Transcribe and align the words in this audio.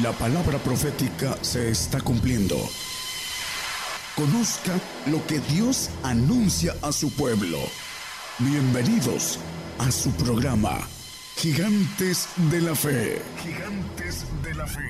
La 0.00 0.10
palabra 0.12 0.56
profética 0.56 1.36
se 1.42 1.68
está 1.68 2.00
cumpliendo. 2.00 2.54
Conozca 4.16 4.72
lo 5.10 5.18
que 5.26 5.38
Dios 5.52 5.90
anuncia 6.02 6.72
a 6.80 6.92
su 6.92 7.14
pueblo. 7.14 7.58
Bienvenidos 8.38 9.38
a 9.78 9.90
su 9.90 10.10
programa, 10.12 10.78
Gigantes 11.36 12.26
de 12.50 12.62
la 12.62 12.74
Fe. 12.74 13.20
Gigantes 13.36 14.24
de 14.42 14.54
la 14.54 14.66
Fe. 14.66 14.80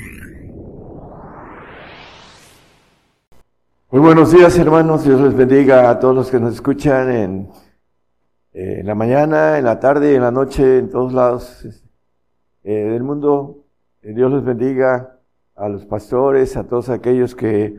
Muy 3.91 4.01
buenos 4.01 4.31
días 4.31 4.57
hermanos, 4.57 5.03
Dios 5.03 5.21
les 5.21 5.35
bendiga 5.35 5.91
a 5.91 5.99
todos 5.99 6.15
los 6.15 6.31
que 6.31 6.39
nos 6.39 6.55
escuchan 6.55 7.11
en, 7.11 7.51
eh, 8.53 8.83
la 8.85 8.95
mañana, 8.95 9.59
en 9.59 9.65
la 9.65 9.81
tarde, 9.81 10.15
en 10.15 10.23
la 10.23 10.31
noche, 10.31 10.79
en 10.79 10.91
todos 10.91 11.13
lados 11.13 11.65
eh, 12.63 12.73
del 12.73 13.03
mundo. 13.03 13.63
Eh, 14.03 14.15
Dios 14.15 14.33
les 14.33 14.45
bendiga 14.45 15.17
a 15.55 15.69
los 15.69 15.87
pastores, 15.87 16.57
a 16.57 16.65
todos 16.65 16.89
aquellos 16.89 17.37
que 17.37 17.77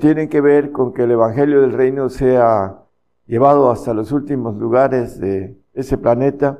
tienen 0.00 0.28
que 0.28 0.42
ver 0.42 0.72
con 0.72 0.92
que 0.92 1.04
el 1.04 1.12
Evangelio 1.12 1.62
del 1.62 1.72
Reino 1.72 2.10
sea 2.10 2.82
llevado 3.26 3.70
hasta 3.70 3.94
los 3.94 4.12
últimos 4.12 4.56
lugares 4.56 5.18
de 5.18 5.56
ese 5.72 5.96
planeta. 5.96 6.58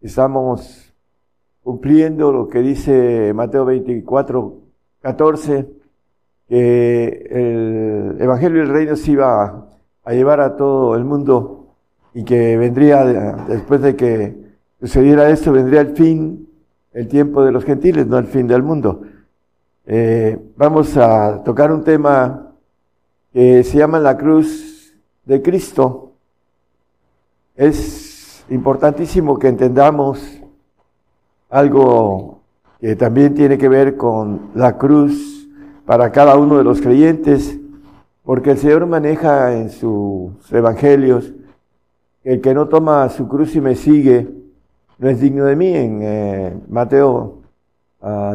Estamos 0.00 0.94
cumpliendo 1.62 2.32
lo 2.32 2.48
que 2.48 2.60
dice 2.60 3.32
Mateo 3.34 3.66
24, 3.66 4.60
14 5.02 5.68
que 6.48 7.26
el 7.28 8.16
Evangelio 8.20 8.60
del 8.60 8.70
Reino 8.70 8.96
se 8.96 9.12
iba 9.12 9.68
a, 10.04 10.12
llevar 10.12 10.40
a 10.40 10.56
todo 10.56 10.96
el 10.96 11.04
mundo 11.04 11.74
y 12.14 12.24
que 12.24 12.56
vendría, 12.56 13.04
después 13.48 13.82
de 13.82 13.96
que 13.96 14.36
sucediera 14.80 15.28
esto, 15.28 15.52
vendría 15.52 15.82
el 15.82 15.96
fin, 15.96 16.45
el 16.96 17.08
tiempo 17.08 17.44
de 17.44 17.52
los 17.52 17.62
gentiles, 17.64 18.06
no 18.06 18.16
el 18.16 18.24
fin 18.24 18.46
del 18.46 18.62
mundo. 18.62 19.02
Eh, 19.84 20.38
vamos 20.56 20.96
a 20.96 21.42
tocar 21.44 21.70
un 21.70 21.84
tema 21.84 22.52
que 23.34 23.62
se 23.64 23.76
llama 23.76 23.98
la 23.98 24.16
cruz 24.16 24.94
de 25.26 25.42
Cristo. 25.42 26.12
Es 27.54 28.42
importantísimo 28.48 29.38
que 29.38 29.48
entendamos 29.48 30.40
algo 31.50 32.40
que 32.80 32.96
también 32.96 33.34
tiene 33.34 33.58
que 33.58 33.68
ver 33.68 33.98
con 33.98 34.52
la 34.54 34.78
cruz 34.78 35.50
para 35.84 36.10
cada 36.10 36.38
uno 36.38 36.56
de 36.56 36.64
los 36.64 36.80
creyentes, 36.80 37.58
porque 38.24 38.52
el 38.52 38.58
Señor 38.58 38.86
maneja 38.86 39.52
en 39.52 39.68
sus 39.68 40.50
evangelios 40.50 41.30
el 42.24 42.40
que 42.40 42.54
no 42.54 42.68
toma 42.68 43.06
su 43.10 43.28
cruz 43.28 43.54
y 43.54 43.60
me 43.60 43.74
sigue 43.74 44.45
no 44.98 45.08
es 45.08 45.20
digno 45.20 45.44
de 45.44 45.56
mí. 45.56 45.74
En 45.74 46.00
eh, 46.02 46.56
Mateo 46.68 47.42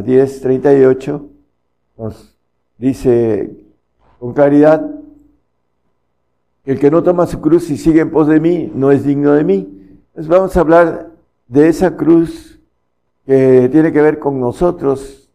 10, 0.03 0.41
38 0.41 1.29
nos 1.97 2.35
dice 2.77 3.51
con 4.19 4.33
claridad, 4.33 4.85
el 6.65 6.79
que 6.79 6.91
no 6.91 7.01
toma 7.01 7.25
su 7.25 7.41
cruz 7.41 7.69
y 7.69 7.77
sigue 7.77 8.01
en 8.01 8.11
pos 8.11 8.27
de 8.27 8.39
mí 8.39 8.71
no 8.73 8.91
es 8.91 9.03
digno 9.03 9.33
de 9.33 9.43
mí. 9.43 9.97
Entonces 10.09 10.27
vamos 10.27 10.55
a 10.55 10.59
hablar 10.59 11.11
de 11.47 11.67
esa 11.67 11.95
cruz 11.95 12.59
que 13.25 13.69
tiene 13.71 13.91
que 13.91 14.01
ver 14.01 14.19
con 14.19 14.39
nosotros, 14.39 15.29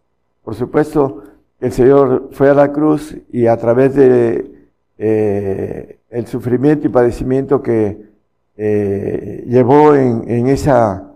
por 0.44 0.54
supuesto, 0.54 1.24
el 1.60 1.72
Señor 1.72 2.28
fue 2.32 2.50
a 2.50 2.54
la 2.54 2.72
cruz 2.72 3.16
y 3.32 3.46
a 3.46 3.56
través 3.56 3.94
de 3.94 4.52
eh, 4.98 5.98
el 6.10 6.26
sufrimiento 6.26 6.86
y 6.86 6.90
padecimiento 6.90 7.62
que 7.62 8.06
eh, 8.56 9.44
llevó 9.46 9.94
en, 9.94 10.46
esa 10.48 11.10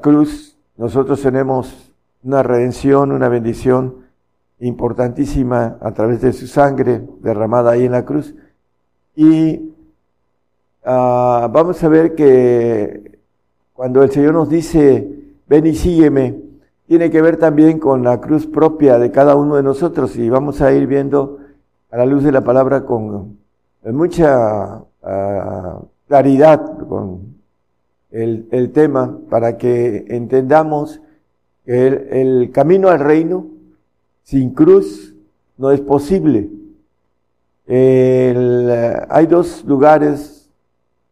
cruz, 0.00 0.56
nosotros 0.76 1.20
tenemos 1.20 1.92
una 2.22 2.42
redención, 2.42 3.12
una 3.12 3.28
bendición 3.28 3.96
importantísima 4.60 5.78
a 5.80 5.92
través 5.92 6.20
de 6.20 6.32
su 6.32 6.46
sangre 6.46 7.02
derramada 7.20 7.72
ahí 7.72 7.84
en 7.84 7.92
la 7.92 8.04
cruz. 8.04 8.34
Y 9.16 9.72
ah, 10.84 11.48
vamos 11.50 11.82
a 11.82 11.88
ver 11.88 12.14
que 12.14 13.18
cuando 13.72 14.02
el 14.02 14.10
Señor 14.10 14.34
nos 14.34 14.48
dice, 14.48 15.08
ven 15.48 15.66
y 15.66 15.74
sígueme, 15.74 16.36
tiene 16.86 17.10
que 17.10 17.22
ver 17.22 17.36
también 17.36 17.78
con 17.78 18.02
la 18.02 18.20
cruz 18.20 18.46
propia 18.46 18.98
de 18.98 19.10
cada 19.10 19.36
uno 19.36 19.56
de 19.56 19.62
nosotros 19.62 20.16
y 20.16 20.28
vamos 20.28 20.60
a 20.60 20.72
ir 20.72 20.86
viendo 20.86 21.38
a 21.90 21.96
la 21.96 22.04
luz 22.04 22.22
de 22.24 22.32
la 22.32 22.42
palabra 22.42 22.84
con 22.84 23.38
mucha 23.84 24.82
ah, 25.02 25.80
claridad 26.08 26.86
con 26.88 27.29
el, 28.10 28.70
tema 28.72 29.18
para 29.28 29.56
que 29.56 30.06
entendamos 30.08 31.00
que 31.64 31.86
el, 31.86 32.50
camino 32.52 32.88
al 32.88 33.00
reino 33.00 33.46
sin 34.22 34.50
cruz 34.50 35.14
no 35.56 35.70
es 35.70 35.80
posible. 35.80 36.48
hay 37.66 39.26
dos 39.26 39.64
lugares, 39.64 40.50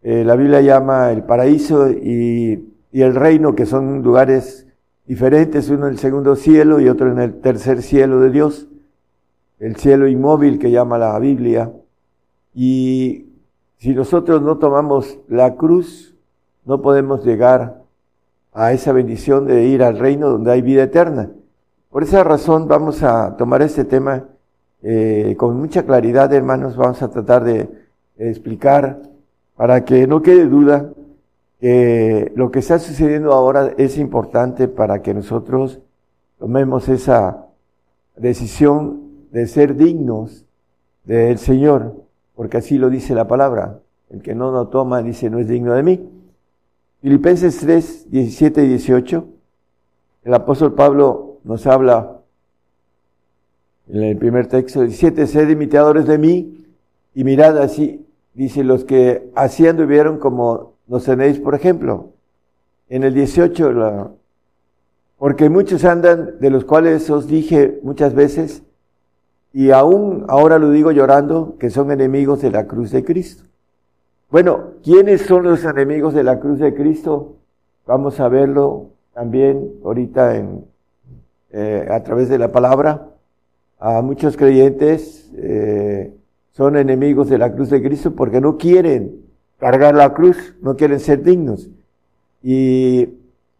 eh, 0.03 0.25
la 0.25 0.37
Biblia 0.37 0.61
llama 0.61 1.11
el 1.13 1.23
paraíso 1.23 1.91
y, 1.91 2.69
y 2.93 3.03
el 3.03 3.15
reino, 3.15 3.55
que 3.55 3.67
son 3.67 4.03
lugares 4.03 4.67
diferentes, 5.07 5.71
uno 5.71 5.87
en 5.87 5.93
el 5.93 5.99
segundo 5.99 6.37
cielo 6.37 6.81
y 6.81 6.89
otro 6.89 7.11
en 7.11 7.19
el 7.21 7.41
tercer 7.41 7.83
cielo 7.83 8.21
de 8.21 8.31
Dios, 8.31 8.67
el 9.59 9.77
cielo 9.77 10.07
inmóvil 10.07 10.59
que 10.59 10.71
llama 10.71 10.99
la 10.99 11.19
Biblia. 11.19 11.73
Y 12.55 13.27
si 13.79 13.95
nosotros 13.95 14.43
no 14.43 14.59
tomamos 14.59 15.19
la 15.29 15.55
cruz, 15.55 16.15
no 16.69 16.83
podemos 16.83 17.25
llegar 17.25 17.83
a 18.53 18.73
esa 18.75 18.93
bendición 18.93 19.47
de 19.47 19.65
ir 19.65 19.83
al 19.83 19.99
reino 19.99 20.29
donde 20.29 20.53
hay 20.53 20.61
vida 20.61 20.83
eterna. 20.83 21.31
Por 21.89 22.03
esa 22.03 22.23
razón 22.23 22.69
vamos 22.69 23.03
a 23.03 23.39
tomar 23.39 23.63
este 23.63 23.87
tema 23.87 24.27
eh, 24.83 25.35
con 25.39 25.59
mucha 25.59 25.85
claridad, 25.85 26.31
hermanos, 26.31 26.77
vamos 26.77 27.01
a 27.01 27.09
tratar 27.09 27.43
de 27.43 27.71
explicar 28.19 29.01
para 29.57 29.83
que 29.87 30.07
no 30.07 30.21
quede 30.21 30.47
duda 30.47 30.91
que 31.59 32.33
lo 32.37 32.51
que 32.51 32.59
está 32.59 32.79
sucediendo 32.79 33.33
ahora 33.33 33.73
es 33.79 33.97
importante 33.97 34.69
para 34.69 35.01
que 35.01 35.15
nosotros 35.15 35.81
tomemos 36.39 36.91
esa 36.91 37.47
decisión 38.15 39.27
de 39.33 39.47
ser 39.47 39.75
dignos 39.75 40.45
del 41.05 41.39
Señor, 41.39 41.95
porque 42.37 42.59
así 42.59 42.77
lo 42.77 42.91
dice 42.91 43.15
la 43.15 43.27
palabra. 43.27 43.81
El 44.11 44.21
que 44.21 44.35
no 44.35 44.51
lo 44.51 44.69
toma 44.69 45.03
dice 45.03 45.31
no 45.31 45.39
es 45.39 45.49
digno 45.49 45.73
de 45.73 45.83
mí. 45.83 46.18
Filipenses 47.01 47.59
3, 47.61 48.11
17 48.11 48.65
y 48.65 48.69
18, 48.69 49.25
el 50.25 50.35
apóstol 50.35 50.75
Pablo 50.75 51.39
nos 51.45 51.65
habla 51.69 52.19
en 53.87 54.03
el 54.03 54.17
primer 54.17 54.49
texto, 54.49 54.81
17, 54.81 55.29
sed 55.29 55.49
imitadores 55.49 56.07
de 56.07 56.19
mí 56.19 56.67
y 57.15 57.23
mirad 57.23 57.57
así, 57.59 58.05
dice, 58.35 58.65
los 58.65 58.85
que 58.85 59.31
así 59.37 59.69
anduvieron 59.69 60.19
como 60.19 60.75
no 60.89 60.99
tenéis, 60.99 61.39
por 61.39 61.55
ejemplo, 61.55 62.15
en 62.89 63.05
el 63.05 63.15
18, 63.15 64.17
porque 65.19 65.49
muchos 65.49 65.85
andan, 65.85 66.41
de 66.41 66.51
los 66.51 66.65
cuales 66.65 67.09
os 67.11 67.29
dije 67.29 67.79
muchas 67.85 68.13
veces, 68.13 68.65
y 69.53 69.71
aún 69.71 70.25
ahora 70.29 70.59
lo 70.59 70.71
digo 70.71 70.91
llorando, 70.91 71.57
que 71.61 71.71
son 71.71 71.93
enemigos 71.93 72.43
de 72.43 72.51
la 72.51 72.67
cruz 72.67 72.91
de 72.91 73.05
Cristo. 73.05 73.45
Bueno, 74.31 74.75
¿quiénes 74.85 75.23
son 75.23 75.45
los 75.45 75.65
enemigos 75.65 76.13
de 76.13 76.23
la 76.23 76.39
cruz 76.39 76.59
de 76.59 76.75
Cristo? 76.75 77.37
Vamos 77.87 78.21
a 78.21 78.29
verlo 78.29 78.89
también 79.15 79.73
ahorita 79.83 80.37
en, 80.37 80.67
eh, 81.51 81.89
a 81.91 82.03
través 82.03 82.29
de 82.29 82.37
la 82.37 82.53
palabra. 82.53 83.09
A 83.79 84.03
muchos 84.03 84.37
creyentes 84.37 85.31
eh, 85.35 86.13
son 86.53 86.77
enemigos 86.77 87.31
de 87.31 87.39
la 87.39 87.55
cruz 87.55 87.71
de 87.71 87.83
Cristo 87.83 88.15
porque 88.15 88.39
no 88.39 88.59
quieren 88.59 89.23
cargar 89.59 89.95
la 89.95 90.13
cruz, 90.13 90.55
no 90.61 90.77
quieren 90.77 91.01
ser 91.01 91.23
dignos. 91.23 91.71
Y 92.43 93.09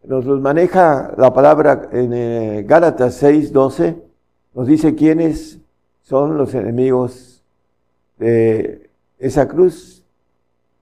nos 0.03 0.23
los 0.25 0.39
maneja 0.39 1.15
la 1.17 1.33
palabra 1.33 1.89
en 1.91 2.13
eh, 2.13 2.63
Gálatas 2.67 3.15
6, 3.15 3.51
12, 3.53 3.95
nos 4.53 4.67
dice 4.67 4.93
quiénes 4.93 5.57
son 6.03 6.37
los 6.37 6.53
enemigos 6.53 7.41
de 8.19 8.87
esa 9.17 9.47
cruz. 9.47 9.98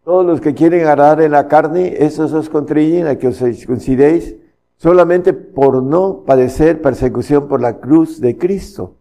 Todos 0.08 0.26
los 0.26 0.40
que 0.40 0.54
quieren 0.54 0.84
agarrar 0.84 1.20
en 1.20 1.34
la 1.34 1.50
carne, 1.50 1.98
esos 2.00 2.32
os 2.32 2.48
contriñen 2.48 3.08
a 3.08 3.18
que 3.18 3.28
os 3.28 3.40
circuncidéis 3.40 4.38
solamente 4.78 5.34
por 5.34 5.84
no 5.84 6.24
padecer 6.26 6.82
persecución 6.82 7.50
por 7.50 7.60
la 7.60 7.80
cruz 7.80 8.22
de 8.22 8.38
Cristo. 8.38 8.94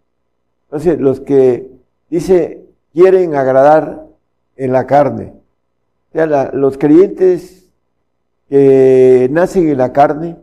Entonces, 0.65 0.99
los 0.99 1.21
que 1.21 1.71
dice 2.11 2.65
quieren 2.93 3.37
agradar 3.37 4.05
en 4.57 4.73
la 4.73 4.89
carne, 4.89 5.35
los 6.13 6.77
creyentes 6.77 7.69
que 8.49 9.29
nacen 9.31 9.69
en 9.69 9.79
la 9.79 9.93
carne, 9.93 10.37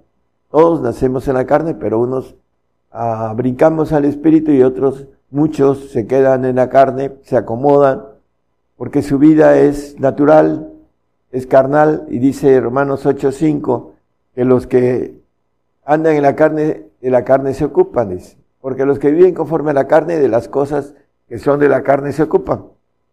todos 0.50 0.82
nacemos 0.82 1.28
en 1.28 1.34
la 1.34 1.46
carne, 1.46 1.76
pero 1.76 2.00
unos 2.00 2.36
ah, 2.90 3.34
brincamos 3.36 3.92
al 3.92 4.06
espíritu 4.06 4.52
y 4.52 4.64
otros, 4.64 5.08
muchos 5.30 5.90
se 5.90 6.08
quedan 6.08 6.46
en 6.46 6.56
la 6.56 6.70
carne, 6.70 7.12
se 7.24 7.36
acomodan, 7.36 8.13
porque 8.84 9.02
su 9.02 9.18
vida 9.18 9.58
es 9.60 9.98
natural, 9.98 10.74
es 11.32 11.48
carnal, 11.48 12.06
y 12.10 12.20
dice 12.20 12.60
Romanos 12.60 13.06
8:5 13.06 13.94
que 14.36 14.44
los 14.44 14.68
que 14.68 15.22
andan 15.86 16.18
en 16.18 16.22
la 16.22 16.36
carne, 16.36 16.88
de 17.00 17.10
la 17.10 17.24
carne 17.24 17.54
se 17.54 17.64
ocupan, 17.64 18.20
porque 18.60 18.86
los 18.86 19.00
que 19.00 19.10
viven 19.12 19.34
conforme 19.34 19.72
a 19.72 19.74
la 19.74 19.88
carne 19.88 20.20
de 20.20 20.28
las 20.28 20.50
cosas 20.50 20.96
que 21.30 21.40
son 21.40 21.62
de 21.62 21.70
la 21.70 21.82
carne 21.82 22.12
se 22.12 22.24
ocupan. 22.24 22.66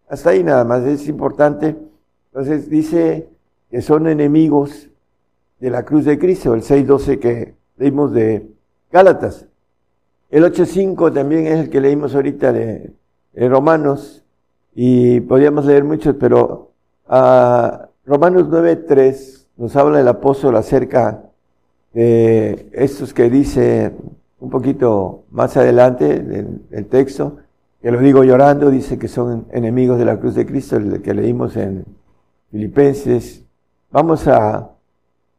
Hasta 0.08 0.30
ahí 0.30 0.42
nada 0.42 0.64
más, 0.64 0.82
es 0.82 1.06
importante. 1.06 1.76
Entonces 2.32 2.68
dice 2.68 3.28
que 3.70 3.80
son 3.80 4.08
enemigos 4.08 4.90
de 5.60 5.70
la 5.70 5.84
cruz 5.84 6.04
de 6.04 6.18
Cristo, 6.18 6.52
el 6.52 6.62
6.12 6.62 7.20
que 7.20 7.54
leímos 7.76 8.12
de 8.12 8.44
Gálatas. 8.90 9.46
El 10.30 10.42
8.5 10.42 11.14
también 11.14 11.46
es 11.46 11.60
el 11.60 11.70
que 11.70 11.80
leímos 11.80 12.16
ahorita 12.16 12.52
de, 12.52 12.92
Romanos, 13.36 14.19
y 14.74 15.20
podríamos 15.20 15.64
leer 15.66 15.84
muchos, 15.84 16.16
pero 16.18 16.70
a 17.08 17.88
Romanos 18.04 18.48
9.3 18.48 19.46
nos 19.56 19.76
habla 19.76 20.00
el 20.00 20.08
apóstol 20.08 20.56
acerca 20.56 21.22
de 21.92 22.70
estos 22.72 23.12
que 23.12 23.28
dice 23.28 23.92
un 24.38 24.50
poquito 24.50 25.24
más 25.30 25.56
adelante 25.56 26.20
del, 26.20 26.86
texto, 26.86 27.38
que 27.82 27.90
lo 27.90 28.00
digo 28.00 28.24
llorando, 28.24 28.70
dice 28.70 28.98
que 28.98 29.08
son 29.08 29.46
enemigos 29.52 29.98
de 29.98 30.04
la 30.04 30.18
cruz 30.18 30.34
de 30.34 30.46
Cristo, 30.46 30.76
el 30.76 31.02
que 31.02 31.14
leímos 31.14 31.56
en 31.56 31.84
Filipenses. 32.50 33.44
Vamos 33.90 34.26
a 34.28 34.70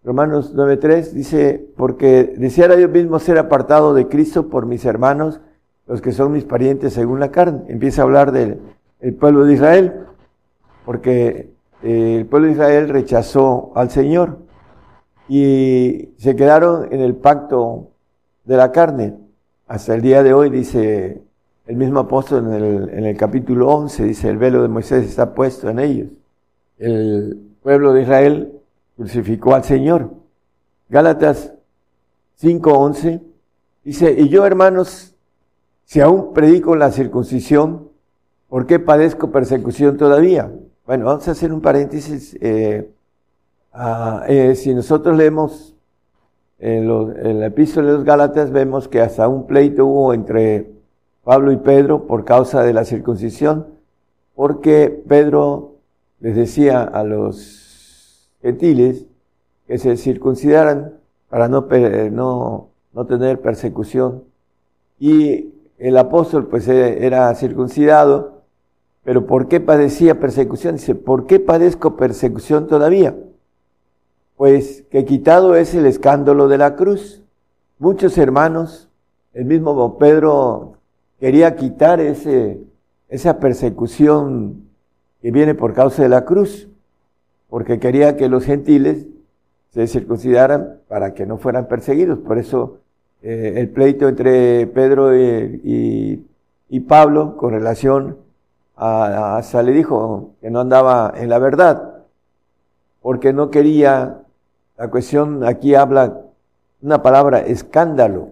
Romanos 0.04 0.56
9.3, 0.56 1.12
dice, 1.12 1.66
porque 1.78 2.34
deseara 2.38 2.76
yo 2.76 2.90
mismo 2.90 3.20
ser 3.20 3.38
apartado 3.38 3.94
de 3.94 4.08
Cristo 4.08 4.50
por 4.50 4.66
mis 4.66 4.86
hermanos, 4.86 5.40
los 5.88 6.02
que 6.02 6.12
son 6.12 6.32
mis 6.32 6.44
parientes 6.44 6.94
según 6.94 7.20
la 7.20 7.32
carne. 7.32 7.64
Empieza 7.68 8.02
a 8.02 8.06
hablar 8.06 8.32
del 8.32 8.60
pueblo 9.16 9.46
de 9.46 9.54
Israel, 9.54 10.06
porque 10.86 11.52
eh, 11.84 12.18
el 12.20 12.26
pueblo 12.26 12.48
de 12.48 12.54
Israel 12.54 12.90
rechazó 12.90 13.72
al 13.76 13.90
Señor 13.90 14.40
y 15.28 16.10
se 16.18 16.36
quedaron 16.36 16.92
en 16.92 17.02
el 17.02 17.16
pacto 17.16 17.90
de 18.46 18.58
la 18.58 18.72
carne. 18.72 19.16
Hasta 19.68 19.96
el 19.96 20.02
día 20.02 20.24
de 20.24 20.34
hoy, 20.34 20.50
dice 20.50 21.22
el 21.66 21.76
mismo 21.76 22.02
apóstol 22.02 22.48
en 22.48 22.54
el, 22.54 22.90
en 22.90 23.06
el 23.06 23.18
capítulo 23.18 23.70
11, 23.70 24.04
dice, 24.04 24.30
el 24.30 24.38
velo 24.38 24.62
de 24.62 24.68
Moisés 24.68 25.06
está 25.06 25.34
puesto 25.34 25.70
en 25.70 25.80
ellos. 25.80 26.10
El 26.78 27.40
pueblo 27.64 27.94
de 27.94 28.02
Israel 28.02 28.52
crucificó 28.98 29.56
al 29.56 29.64
Señor. 29.64 30.12
Gálatas 30.90 31.54
5:11 32.42 33.22
dice, 33.84 34.16
y 34.18 34.30
yo 34.30 34.46
hermanos, 34.46 35.16
si 35.86 36.02
aún 36.02 36.34
predico 36.34 36.76
la 36.76 36.92
circuncisión, 36.92 37.91
¿por 38.52 38.68
qué 38.68 38.80
padezco 38.80 39.32
persecución 39.32 39.96
todavía? 39.96 40.52
Bueno, 40.86 41.06
vamos 41.06 41.26
a 41.26 41.32
hacer 41.32 41.54
un 41.54 41.62
paréntesis. 41.62 42.38
Eh, 42.42 42.92
ah, 43.72 44.26
eh, 44.28 44.56
si 44.56 44.74
nosotros 44.74 45.16
leemos 45.16 45.74
en, 46.60 47.40
la 47.40 47.46
epístola 47.46 47.88
de 47.88 47.94
los 47.94 48.04
Gálatas, 48.04 48.52
vemos 48.52 48.90
que 48.90 49.00
hasta 49.00 49.30
un 49.30 49.48
pleito 49.48 49.86
hubo 49.86 50.14
entre 50.14 50.70
Pablo 51.24 51.54
y 51.54 51.58
Pedro 51.58 52.06
por 52.08 52.26
causa 52.26 52.62
de 52.62 52.74
la 52.74 52.84
circuncisión, 52.84 53.68
porque 54.36 55.02
Pedro 55.08 55.76
les 56.20 56.36
decía 56.36 56.84
a 56.84 57.06
los 57.06 58.28
gentiles 58.42 59.06
que 59.66 59.78
se 59.78 59.96
circuncidaran 59.96 60.96
para 61.30 61.48
no, 61.48 61.70
no, 62.92 63.06
tener 63.06 63.40
persecución. 63.40 64.26
Y 65.00 65.54
el 65.78 65.98
apóstol 65.98 66.48
pues 66.48 66.68
e, 66.68 67.06
era 67.06 67.34
circuncidado, 67.34 68.41
pero 69.04 69.26
¿por 69.26 69.48
qué 69.48 69.60
padecía 69.60 70.20
persecución? 70.20 70.76
Dice, 70.76 70.96
¿por 70.96 71.26
qué 71.26 71.40
padezco 71.40 71.98
persecución 71.98 72.68
todavía? 72.68 73.16
Pues 74.38 74.84
que 74.90 75.06
quitado 75.06 75.56
es 75.56 75.74
el 75.76 75.86
escándalo 75.86 76.48
de 76.48 76.58
la 76.58 76.76
cruz. 76.76 77.22
Muchos 77.80 78.18
hermanos, 78.18 78.90
el 79.34 79.46
mismo 79.46 79.98
Pedro 79.98 80.74
quería 81.20 81.56
quitar 81.56 82.00
ese, 82.00 82.60
esa 83.10 83.40
persecución 83.40 84.68
que 85.22 85.32
viene 85.32 85.54
por 85.54 85.74
causa 85.74 86.02
de 86.02 86.10
la 86.10 86.26
cruz, 86.26 86.68
porque 87.50 87.80
quería 87.80 88.18
que 88.18 88.30
los 88.30 88.46
gentiles 88.46 89.06
se 89.74 89.88
circuncidaran 89.88 90.80
para 90.88 91.14
que 91.14 91.26
no 91.26 91.38
fueran 91.38 91.68
perseguidos. 91.68 92.20
Por 92.20 92.38
eso 92.38 92.80
eh, 93.22 93.54
el 93.58 93.70
pleito 93.70 94.08
entre 94.08 94.68
Pedro 94.68 95.16
y, 95.16 96.26
Pablo 96.88 97.38
con 97.38 97.52
relación 97.52 98.18
a, 98.76 99.42
le 99.64 99.72
dijo 99.72 100.32
que 100.42 100.50
no 100.50 100.60
andaba 100.60 101.14
en 101.16 101.30
la 101.30 101.40
verdad, 101.40 102.04
porque 103.02 103.34
no 103.34 103.50
quería, 103.50 104.22
la 104.78 104.90
cuestión 104.90 105.44
aquí 105.44 105.76
habla 105.76 106.22
una 106.82 107.02
palabra, 107.02 107.40
escándalo. 107.40 108.30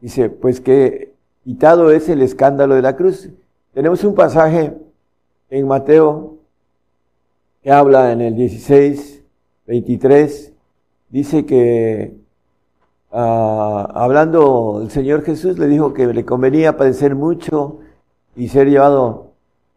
Dice, 0.00 0.30
pues 0.30 0.60
que 0.60 1.12
quitado 1.44 1.90
es 1.90 2.08
el 2.08 2.22
escándalo 2.22 2.74
de 2.74 2.82
la 2.82 2.96
cruz. 2.96 3.28
Tenemos 3.74 4.04
un 4.04 4.14
pasaje 4.14 4.74
en 5.50 5.66
Mateo 5.66 6.36
que 7.62 7.70
habla 7.70 8.12
en 8.12 8.20
el 8.20 8.34
16, 8.34 9.22
23, 9.66 10.52
dice 11.10 11.46
que 11.46 12.14
ah, 13.12 13.88
hablando 13.94 14.80
el 14.82 14.90
Señor 14.90 15.22
Jesús 15.22 15.58
le 15.58 15.68
dijo 15.68 15.94
que 15.94 16.06
le 16.06 16.24
convenía 16.24 16.76
padecer 16.76 17.14
mucho 17.14 17.78
y 18.36 18.48
ser 18.48 18.68
llevado 18.68 19.32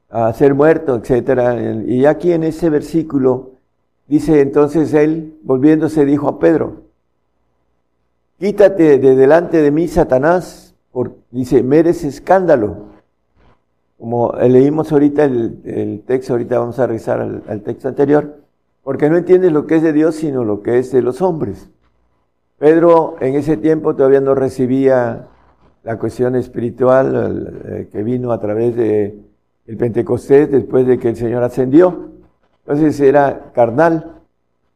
a 0.09 0.31
ser 0.33 0.53
muerto, 0.53 0.95
etcétera. 0.95 1.55
Y 1.85 2.05
aquí 2.05 2.31
en 2.31 2.43
ese 2.43 2.69
versículo 2.69 3.51
dice 4.07 4.41
entonces 4.41 4.93
él, 4.93 5.37
volviéndose, 5.43 6.05
dijo 6.05 6.27
a 6.27 6.39
Pedro, 6.39 6.83
quítate 8.39 8.97
de 8.99 9.15
delante 9.15 9.61
de 9.61 9.71
mí, 9.71 9.87
Satanás, 9.87 10.75
por, 10.91 11.15
dice, 11.31 11.63
merece 11.63 12.07
escándalo 12.07 12.95
como 13.97 14.33
leímos 14.33 14.91
ahorita 14.91 15.23
el, 15.23 16.03
texto, 16.05 16.33
ahorita 16.33 16.59
vamos 16.59 16.79
a 16.79 16.87
revisar 16.87 17.21
al, 17.21 17.61
texto 17.61 17.87
anterior, 17.87 18.37
porque 18.83 19.09
no 19.09 19.17
entiendes 19.17 19.51
lo 19.51 19.65
que 19.65 19.77
es 19.77 19.83
de 19.83 19.93
Dios, 19.93 20.15
sino 20.15 20.43
lo 20.43 20.61
que 20.61 20.79
es 20.79 20.91
de 20.91 21.01
los 21.01 21.21
hombres. 21.21 21.69
Pedro 22.57 23.15
en 23.19 23.35
ese 23.35 23.57
tiempo 23.57 23.95
todavía 23.95 24.21
no 24.21 24.35
recibía 24.35 25.27
la 25.85 25.97
cuestión 25.97 26.35
espiritual 26.35 27.61
eh, 27.65 27.89
que 27.89 28.03
vino 28.03 28.33
a 28.33 28.39
través 28.41 28.75
de 28.75 29.17
el 29.65 29.77
Pentecostés 29.77 30.51
después 30.51 30.85
de 30.85 30.99
que 30.99 31.09
el 31.09 31.15
Señor 31.15 31.43
ascendió. 31.43 32.11
Entonces 32.65 32.99
era 32.99 33.51
carnal 33.53 34.19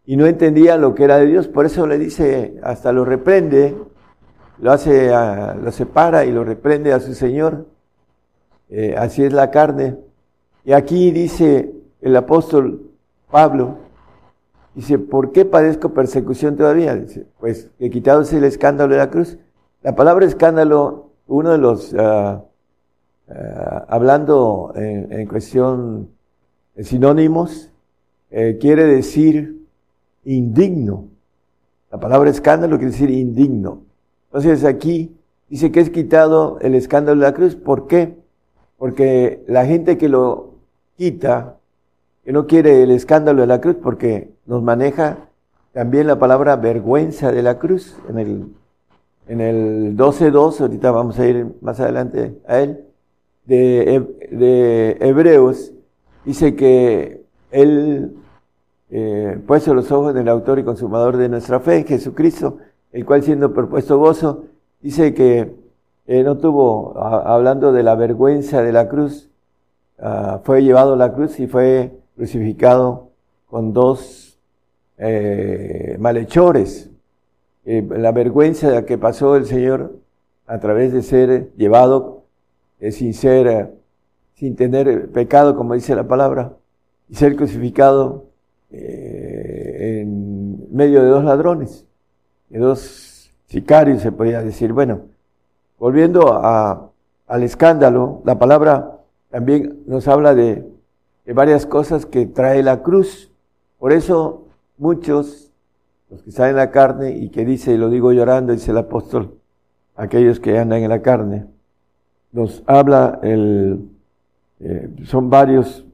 y 0.06 0.16
no 0.16 0.26
entendía 0.26 0.78
lo 0.78 0.96
que 0.96 1.04
era 1.04 1.18
de 1.18 1.26
Dios, 1.26 1.50
por 1.50 1.66
eso 1.66 1.86
le 1.86 2.00
dice, 2.00 2.56
hasta 2.64 2.94
lo 2.94 3.04
reprende, 3.04 3.76
lo 4.60 4.72
hace, 4.72 5.12
lo 5.12 5.72
separa 5.72 6.24
y 6.26 6.32
lo 6.32 6.44
reprende 6.44 6.94
a 6.94 7.02
su 7.02 7.14
Señor 7.14 7.66
eh, 8.70 8.96
así 8.98 9.24
es 9.24 9.34
la 9.34 9.52
carne. 9.52 9.98
Y 10.64 10.74
aquí 10.74 11.12
dice 11.12 11.74
el 12.02 12.16
apóstol 12.16 12.92
Pablo, 13.32 13.78
dice, 14.76 15.00
¿por 15.00 15.32
qué 15.32 15.46
padezco 15.46 15.94
persecución 15.94 16.56
todavía? 16.56 17.04
Pues 17.40 17.72
he 17.80 17.90
quitado 17.90 18.22
el 18.22 18.44
escándalo 18.44 18.94
de 18.94 19.00
la 19.00 19.10
cruz. 19.10 19.38
La 19.82 19.96
palabra 19.96 20.26
escándalo, 20.26 21.09
uno 21.30 21.52
de 21.52 21.58
los, 21.60 21.94
ah, 21.94 22.44
ah, 23.30 23.86
hablando 23.88 24.74
en, 24.76 25.26
cuestión 25.28 26.10
de 26.76 26.84
sinónimos, 26.84 27.72
eh, 28.32 28.58
quiere 28.60 28.86
decir 28.86 29.66
indigno. 30.26 31.06
La 31.92 32.00
palabra 32.00 32.30
escándalo 32.30 32.78
quiere 32.78 32.92
decir 32.92 33.10
indigno. 33.10 33.84
Entonces 34.28 34.66
aquí 34.66 35.16
dice 35.50 35.72
que 35.72 35.80
es 35.80 35.90
quitado 35.90 36.60
el 36.62 36.76
escándalo 36.76 37.22
de 37.22 37.28
la 37.28 37.34
cruz. 37.34 37.56
¿Por 37.56 37.88
qué? 37.88 38.18
Porque 38.78 39.44
la 39.48 39.66
gente 39.66 39.98
que 39.98 40.10
lo 40.10 40.56
quita, 40.98 41.58
que 42.24 42.32
no 42.32 42.48
quiere 42.48 42.84
el 42.84 42.92
escándalo 42.92 43.42
de 43.42 43.48
la 43.48 43.62
cruz, 43.62 43.78
porque 43.82 44.32
nos 44.46 44.62
maneja 44.64 45.30
también 45.74 46.08
la 46.08 46.18
palabra 46.20 46.56
vergüenza 46.56 47.32
de 47.32 47.44
la 47.44 47.60
cruz. 47.60 47.98
En 48.08 48.20
el, 48.20 48.48
en 49.30 49.42
el 49.42 49.96
12.2, 49.96 50.60
ahorita 50.60 50.92
vamos 50.92 51.20
a 51.20 51.28
ir 51.28 51.46
más 51.62 51.80
adelante 51.80 52.36
a 52.48 52.60
él, 52.60 52.84
de, 53.46 54.04
de 54.32 54.98
Hebreos, 55.00 55.72
dice 56.26 56.56
que 56.56 57.24
él, 57.52 58.18
eh, 58.90 59.40
puesto 59.46 59.76
los 59.76 59.92
ojos 59.92 60.16
del 60.16 60.30
autor 60.30 60.58
y 60.58 60.64
consumador 60.64 61.18
de 61.18 61.30
nuestra 61.30 61.60
fe, 61.60 61.84
Jesucristo, 61.84 62.58
el 62.92 63.06
cual 63.06 63.22
siendo 63.22 63.54
propuesto 63.54 64.00
gozo, 64.00 64.46
dice 64.82 65.14
que 65.14 65.54
eh, 66.08 66.24
no 66.24 66.38
tuvo, 66.40 66.98
hablando 66.98 67.72
de 67.72 67.84
la 67.84 67.94
vergüenza 67.94 68.64
de 68.64 68.72
la 68.72 68.90
cruz, 68.90 69.30
ah, 70.00 70.42
fue 70.44 70.64
llevado 70.64 70.94
a 70.94 70.98
la 70.98 71.14
cruz 71.14 71.40
y 71.40 71.46
fue 71.46 71.92
crucificado 72.16 73.10
con 73.48 73.74
dos 73.74 74.40
eh, 74.98 75.98
malhechores. 76.00 76.89
Eh, 77.72 77.88
la 77.88 78.12
vergüenza 78.12 78.84
que 78.84 78.98
pasó 78.98 79.36
el 79.36 79.46
Señor 79.46 80.00
a 80.48 80.60
través 80.60 80.92
de 80.92 81.04
ser 81.04 81.52
llevado 81.56 82.24
sin 82.90 83.14
ser, 83.14 83.76
sin 84.34 84.56
tener 84.56 85.12
pecado, 85.12 85.56
como 85.56 85.76
dice 85.76 85.94
la 85.94 86.08
palabra, 86.08 86.54
y 87.10 87.14
ser 87.14 87.36
crucificado 87.36 88.26
en 88.72 90.76
medio 90.76 91.04
de 91.04 91.10
dos 91.10 91.24
ladrones, 91.24 91.86
de 92.50 92.58
dos 92.58 93.30
sicarios, 93.46 94.02
se 94.02 94.12
podía 94.12 94.42
decir. 94.42 94.74
Bueno, 94.74 95.02
volviendo 95.78 96.42
al 96.42 97.44
escándalo, 97.44 98.24
la 98.26 98.40
palabra 98.40 98.98
también 99.30 99.84
nos 99.86 100.08
habla 100.08 100.34
de, 100.34 100.66
de 101.24 101.34
varias 101.34 101.68
cosas 101.68 102.08
que 102.08 102.26
trae 102.26 102.64
la 102.64 102.82
cruz. 102.82 103.32
Por 103.78 103.94
eso 103.94 104.48
muchos, 104.80 105.49
los 106.10 106.24
que 106.24 106.30
están 106.30 106.50
en 106.50 106.56
la 106.56 106.72
carne 106.72 107.12
y 107.16 107.30
que 107.30 107.46
dice, 107.46 107.74
y 107.74 107.78
lo 107.78 107.90
digo 107.90 108.12
llorando, 108.12 108.54
dice 108.54 108.72
el 108.72 108.78
apóstol, 108.78 109.36
aquellos 109.96 110.40
que 110.40 110.58
andan 110.58 110.82
en 110.82 110.90
la 110.90 111.02
carne, 111.02 111.46
nos 112.32 112.64
habla 112.66 113.20
el, 113.22 113.90
eh, 114.60 114.90
son 115.06 115.30
varios 115.30 115.86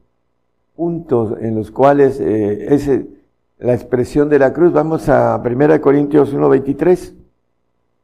puntos 0.74 1.36
en 1.40 1.54
los 1.54 1.70
cuales 1.70 2.20
eh, 2.20 2.74
es 2.74 2.90
la 3.58 3.74
expresión 3.74 4.28
de 4.28 4.38
la 4.38 4.52
cruz. 4.52 4.72
Vamos 4.72 5.08
a 5.08 5.40
1 5.42 5.80
Corintios 5.80 6.34
1.23 6.34 7.14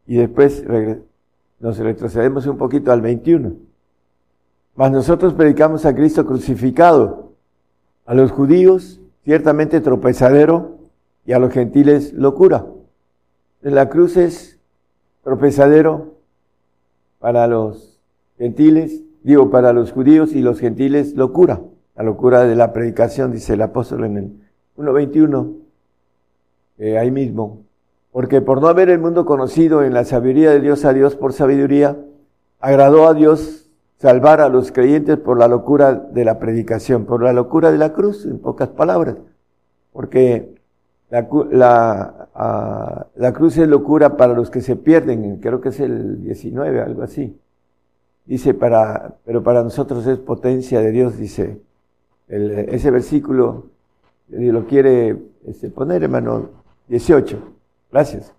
y 0.06 0.16
después 0.16 0.64
nos 1.60 1.78
retrocedemos 1.78 2.46
un 2.46 2.56
poquito 2.56 2.92
al 2.92 3.00
21. 3.00 3.52
Mas 4.74 4.90
nosotros 4.90 5.34
predicamos 5.34 5.84
a 5.84 5.94
Cristo 5.94 6.24
crucificado, 6.24 7.32
a 8.06 8.14
los 8.14 8.30
judíos 8.32 9.00
ciertamente 9.24 9.80
tropezadero 9.80 10.81
y 11.24 11.32
a 11.32 11.38
los 11.38 11.52
gentiles 11.52 12.12
locura. 12.12 12.66
La 13.60 13.88
cruz 13.88 14.16
es 14.16 14.58
tropezadero 15.22 16.14
para 17.18 17.46
los 17.46 18.00
gentiles, 18.38 19.02
digo, 19.22 19.50
para 19.50 19.72
los 19.72 19.92
judíos 19.92 20.32
y 20.32 20.42
los 20.42 20.58
gentiles 20.58 21.14
locura. 21.14 21.60
La 21.94 22.02
locura 22.02 22.44
de 22.44 22.56
la 22.56 22.72
predicación, 22.72 23.32
dice 23.32 23.54
el 23.54 23.62
apóstol 23.62 24.04
en 24.04 24.16
el 24.16 24.32
1.21, 24.76 25.52
eh, 26.78 26.98
ahí 26.98 27.10
mismo. 27.10 27.62
Porque 28.10 28.40
por 28.40 28.60
no 28.60 28.68
haber 28.68 28.90
el 28.90 28.98
mundo 28.98 29.24
conocido 29.24 29.84
en 29.84 29.94
la 29.94 30.04
sabiduría 30.04 30.50
de 30.50 30.60
Dios 30.60 30.84
a 30.84 30.92
Dios 30.92 31.14
por 31.14 31.32
sabiduría, 31.32 31.96
agradó 32.60 33.08
a 33.08 33.14
Dios 33.14 33.70
salvar 33.98 34.40
a 34.40 34.48
los 34.48 34.72
creyentes 34.72 35.16
por 35.18 35.38
la 35.38 35.46
locura 35.46 35.94
de 35.94 36.24
la 36.24 36.40
predicación, 36.40 37.04
por 37.04 37.22
la 37.22 37.32
locura 37.32 37.70
de 37.70 37.78
la 37.78 37.92
cruz, 37.92 38.24
en 38.24 38.40
pocas 38.40 38.68
palabras. 38.70 39.16
Porque 39.92 40.61
la, 41.12 41.28
la, 41.50 42.28
ah, 42.34 43.06
la 43.16 43.32
cruz 43.34 43.58
es 43.58 43.68
locura 43.68 44.16
para 44.16 44.32
los 44.32 44.50
que 44.50 44.62
se 44.62 44.76
pierden, 44.76 45.36
creo 45.40 45.60
que 45.60 45.68
es 45.68 45.78
el 45.78 46.22
19, 46.22 46.80
algo 46.80 47.02
así. 47.02 47.38
Dice, 48.24 48.54
para, 48.54 49.16
pero 49.26 49.42
para 49.42 49.62
nosotros 49.62 50.06
es 50.06 50.18
potencia 50.18 50.80
de 50.80 50.90
Dios, 50.90 51.18
dice 51.18 51.60
ese 52.28 52.90
versículo, 52.90 53.66
lo 54.30 54.66
quiere 54.66 55.18
este, 55.46 55.68
poner, 55.68 56.02
hermano, 56.02 56.48
18. 56.88 57.38
Gracias. 57.90 58.32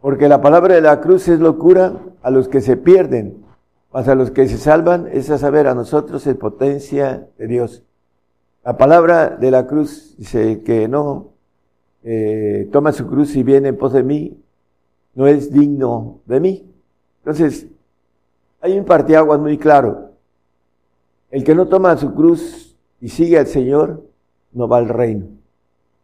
Porque 0.00 0.28
la 0.28 0.40
palabra 0.40 0.74
de 0.74 0.80
la 0.80 1.00
cruz 1.00 1.28
es 1.28 1.38
locura 1.38 1.92
a 2.22 2.30
los 2.30 2.48
que 2.48 2.60
se 2.60 2.76
pierden, 2.76 3.44
mas 3.92 4.08
a 4.08 4.16
los 4.16 4.32
que 4.32 4.48
se 4.48 4.58
salvan 4.58 5.06
es 5.12 5.30
a 5.30 5.38
saber, 5.38 5.68
a 5.68 5.76
nosotros 5.76 6.26
es 6.26 6.34
potencia 6.34 7.28
de 7.38 7.46
Dios. 7.46 7.84
La 8.64 8.76
palabra 8.76 9.28
de 9.28 9.52
la 9.52 9.68
cruz 9.68 10.16
dice 10.18 10.64
que 10.64 10.88
no 10.88 11.35
eh, 12.08 12.68
toma 12.70 12.92
su 12.92 13.08
cruz 13.08 13.34
y 13.34 13.42
viene 13.42 13.70
en 13.70 13.76
pos 13.76 13.92
de 13.92 14.04
mí, 14.04 14.40
no 15.16 15.26
es 15.26 15.52
digno 15.52 16.20
de 16.24 16.38
mí. 16.38 16.64
Entonces, 17.18 17.66
hay 18.60 18.78
un 18.78 18.84
partiaguas 18.84 19.40
muy 19.40 19.58
claro. 19.58 20.12
El 21.32 21.42
que 21.42 21.56
no 21.56 21.66
toma 21.66 21.96
su 21.96 22.14
cruz 22.14 22.76
y 23.00 23.08
sigue 23.08 23.40
al 23.40 23.48
Señor, 23.48 24.04
no 24.52 24.68
va 24.68 24.78
al 24.78 24.88
reino. 24.88 25.26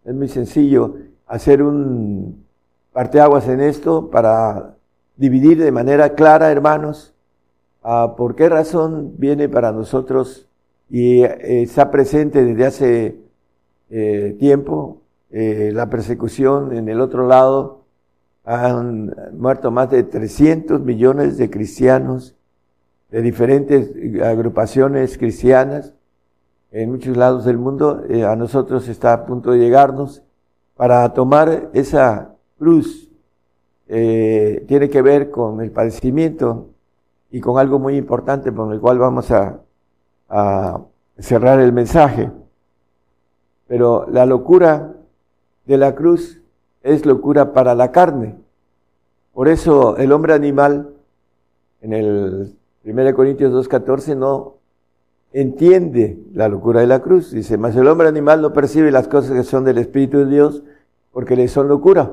Es 0.04 0.12
muy 0.12 0.26
sencillo 0.26 0.96
hacer 1.28 1.62
un 1.62 2.44
parteaguas 2.92 3.46
en 3.46 3.60
esto 3.60 4.10
para 4.10 4.74
dividir 5.16 5.62
de 5.62 5.70
manera 5.70 6.14
clara, 6.16 6.50
hermanos, 6.50 7.14
por 8.16 8.34
qué 8.34 8.48
razón 8.48 9.14
viene 9.18 9.48
para 9.48 9.70
nosotros 9.70 10.48
y 10.90 11.22
eh, 11.22 11.62
está 11.62 11.92
presente 11.92 12.44
desde 12.44 12.66
hace 12.66 13.16
eh, 13.88 14.36
tiempo 14.40 15.01
eh, 15.32 15.70
la 15.72 15.88
persecución 15.88 16.76
en 16.76 16.88
el 16.88 17.00
otro 17.00 17.26
lado. 17.26 17.82
Han 18.44 19.14
muerto 19.32 19.70
más 19.70 19.90
de 19.90 20.02
300 20.02 20.80
millones 20.80 21.38
de 21.38 21.48
cristianos 21.48 22.34
de 23.10 23.20
diferentes 23.20 23.90
agrupaciones 24.22 25.18
cristianas 25.18 25.92
en 26.72 26.90
muchos 26.90 27.14
lados 27.16 27.44
del 27.44 27.58
mundo, 27.58 28.02
eh, 28.08 28.24
a 28.24 28.34
nosotros 28.34 28.88
está 28.88 29.12
a 29.12 29.26
punto 29.26 29.50
de 29.50 29.58
llegarnos 29.58 30.22
para 30.74 31.12
tomar 31.12 31.68
esa 31.74 32.34
cruz. 32.58 33.10
Eh, 33.88 34.64
tiene 34.66 34.88
que 34.88 35.02
ver 35.02 35.30
con 35.30 35.60
el 35.60 35.70
padecimiento 35.70 36.70
y 37.30 37.40
con 37.40 37.58
algo 37.58 37.78
muy 37.78 37.96
importante 37.96 38.50
con 38.54 38.72
el 38.72 38.80
cual 38.80 38.98
vamos 38.98 39.30
a 39.30 39.60
cerrar 41.18 41.60
el 41.60 41.72
mensaje. 41.72 42.30
Pero 43.66 44.06
la 44.10 44.24
locura 44.24 44.94
de 45.66 45.76
la 45.76 45.94
cruz 45.94 46.40
es 46.82 47.06
locura 47.06 47.52
para 47.52 47.74
la 47.74 47.92
carne. 47.92 48.36
Por 49.32 49.48
eso 49.48 49.96
el 49.96 50.12
hombre 50.12 50.34
animal 50.34 50.90
en 51.80 51.92
el 51.92 52.56
1 52.84 53.14
Corintios 53.14 53.52
2.14 53.68 54.16
no 54.16 54.54
entiende 55.32 56.18
la 56.34 56.48
locura 56.48 56.80
de 56.80 56.86
la 56.86 57.00
cruz. 57.00 57.30
Dice, 57.30 57.56
mas 57.56 57.76
el 57.76 57.88
hombre 57.88 58.08
animal 58.08 58.42
no 58.42 58.52
percibe 58.52 58.90
las 58.90 59.08
cosas 59.08 59.32
que 59.32 59.44
son 59.44 59.64
del 59.64 59.78
Espíritu 59.78 60.18
de 60.18 60.26
Dios 60.26 60.62
porque 61.12 61.36
le 61.36 61.48
son 61.48 61.68
locura. 61.68 62.10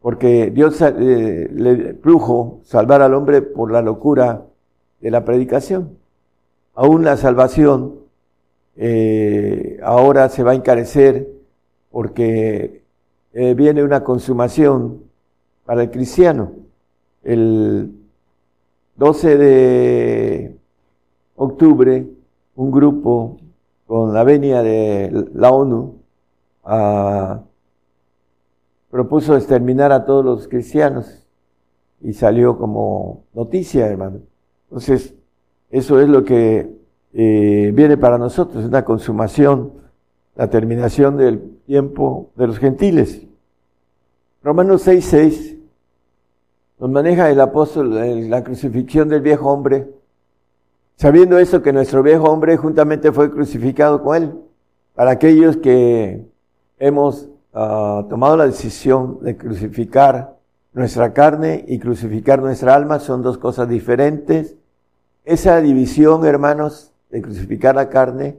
Porque 0.00 0.50
Dios 0.50 0.80
eh, 0.80 1.48
le 1.52 1.94
plujo 1.94 2.60
salvar 2.64 3.02
al 3.02 3.14
hombre 3.14 3.42
por 3.42 3.70
la 3.70 3.82
locura 3.82 4.44
de 5.00 5.10
la 5.10 5.24
predicación. 5.24 5.96
Aún 6.74 7.04
la 7.04 7.16
salvación 7.16 7.96
eh, 8.76 9.78
ahora 9.82 10.28
se 10.28 10.42
va 10.42 10.52
a 10.52 10.54
encarecer 10.54 11.28
porque 11.92 12.82
eh, 13.34 13.54
viene 13.54 13.84
una 13.84 14.02
consumación 14.02 15.04
para 15.64 15.82
el 15.82 15.90
cristiano. 15.90 16.52
El 17.22 17.94
12 18.96 19.38
de 19.38 20.56
octubre, 21.36 22.06
un 22.56 22.70
grupo 22.72 23.38
con 23.86 24.12
la 24.12 24.24
venia 24.24 24.62
de 24.62 25.28
la 25.34 25.50
ONU 25.50 25.96
ah, 26.64 27.42
propuso 28.90 29.36
exterminar 29.36 29.92
a 29.92 30.04
todos 30.04 30.24
los 30.24 30.48
cristianos 30.48 31.26
y 32.00 32.14
salió 32.14 32.58
como 32.58 33.24
noticia, 33.34 33.86
hermano. 33.86 34.20
Entonces, 34.68 35.14
eso 35.70 36.00
es 36.00 36.08
lo 36.08 36.24
que 36.24 36.70
eh, 37.12 37.70
viene 37.74 37.96
para 37.96 38.18
nosotros, 38.18 38.64
una 38.64 38.84
consumación, 38.84 39.81
la 40.34 40.48
terminación 40.48 41.16
del 41.16 41.58
tiempo 41.66 42.30
de 42.36 42.46
los 42.46 42.58
gentiles. 42.58 43.22
Romanos 44.42 44.86
6.6 44.86 45.58
nos 46.80 46.90
maneja 46.90 47.30
el 47.30 47.40
apóstol 47.40 48.28
la 48.28 48.42
crucifixión 48.42 49.08
del 49.08 49.20
viejo 49.20 49.48
hombre, 49.48 49.88
sabiendo 50.96 51.38
eso 51.38 51.62
que 51.62 51.72
nuestro 51.72 52.02
viejo 52.02 52.24
hombre 52.24 52.56
juntamente 52.56 53.12
fue 53.12 53.30
crucificado 53.30 54.02
con 54.02 54.16
él. 54.16 54.32
Para 54.94 55.12
aquellos 55.12 55.56
que 55.58 56.26
hemos 56.78 57.28
ah, 57.54 58.04
tomado 58.10 58.36
la 58.36 58.46
decisión 58.46 59.18
de 59.22 59.36
crucificar 59.36 60.36
nuestra 60.72 61.12
carne 61.12 61.64
y 61.68 61.78
crucificar 61.78 62.40
nuestra 62.40 62.74
alma, 62.74 62.98
son 62.98 63.22
dos 63.22 63.38
cosas 63.38 63.68
diferentes. 63.68 64.56
Esa 65.24 65.60
división, 65.60 66.26
hermanos, 66.26 66.92
de 67.10 67.22
crucificar 67.22 67.76
la 67.76 67.88
carne 67.88 68.38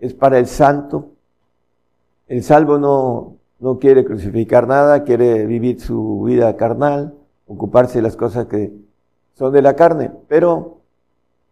es 0.00 0.14
para 0.14 0.38
el 0.38 0.46
santo. 0.46 1.13
El 2.26 2.42
salvo 2.42 2.78
no, 2.78 3.36
no 3.60 3.78
quiere 3.78 4.04
crucificar 4.04 4.66
nada, 4.66 5.04
quiere 5.04 5.46
vivir 5.46 5.80
su 5.80 6.22
vida 6.22 6.56
carnal 6.56 7.14
ocuparse 7.46 7.98
de 7.98 8.02
las 8.02 8.16
cosas 8.16 8.46
que 8.46 8.72
son 9.34 9.52
de 9.52 9.62
la 9.62 9.74
carne. 9.74 10.10
Pero 10.28 10.80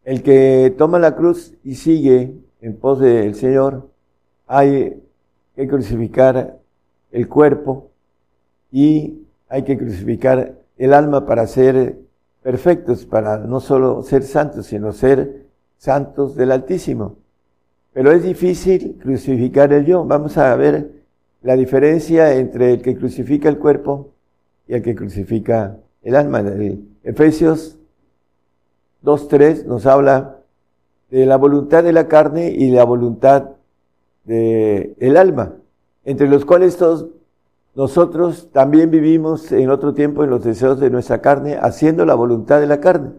el 0.04 0.22
que 0.22 0.74
toma 0.76 0.98
la 0.98 1.14
cruz 1.14 1.54
y 1.64 1.74
sigue 1.74 2.34
en 2.60 2.76
pos 2.76 3.00
del 3.00 3.34
Señor, 3.34 3.88
hay 4.46 5.02
que 5.54 5.68
crucificar 5.68 6.58
el 7.10 7.28
cuerpo 7.28 7.90
y 8.70 9.26
hay 9.48 9.64
que 9.64 9.76
crucificar 9.76 10.58
el 10.78 10.94
alma 10.94 11.26
para 11.26 11.46
ser 11.46 11.98
perfectos, 12.42 13.04
para 13.06 13.38
no 13.38 13.60
solo 13.60 14.02
ser 14.02 14.22
santos, 14.22 14.66
sino 14.66 14.92
ser 14.92 15.46
santos 15.76 16.34
del 16.34 16.52
Altísimo. 16.52 17.16
Pero 17.92 18.12
es 18.12 18.22
difícil 18.22 18.98
crucificar 19.00 19.72
el 19.72 19.84
yo. 19.84 20.04
Vamos 20.04 20.38
a 20.38 20.54
ver 20.56 20.90
la 21.42 21.56
diferencia 21.56 22.34
entre 22.34 22.74
el 22.74 22.82
que 22.82 22.96
crucifica 22.96 23.48
el 23.48 23.58
cuerpo 23.58 24.10
y 24.66 24.74
el 24.74 24.82
que 24.82 24.94
crucifica 24.94 25.76
el 26.02 26.16
alma. 26.16 26.42
Efesios 27.04 27.76
2.3 29.04 29.64
nos 29.64 29.86
habla 29.86 30.38
de 31.10 31.26
la 31.26 31.36
voluntad 31.36 31.82
de 31.82 31.92
la 31.92 32.08
carne 32.08 32.50
y 32.50 32.70
la 32.70 32.84
voluntad 32.84 33.50
del 34.24 34.94
el 34.98 35.16
alma, 35.16 35.54
entre 36.04 36.28
los 36.28 36.44
cuales 36.44 36.76
todos 36.76 37.08
nosotros 37.74 38.50
también 38.52 38.90
vivimos 38.90 39.50
en 39.50 39.70
otro 39.70 39.94
tiempo 39.94 40.24
en 40.24 40.30
los 40.30 40.44
deseos 40.44 40.78
de 40.78 40.90
nuestra 40.90 41.20
carne, 41.20 41.56
haciendo 41.60 42.06
la 42.06 42.14
voluntad 42.14 42.60
de 42.60 42.66
la 42.66 42.80
carne. 42.80 43.10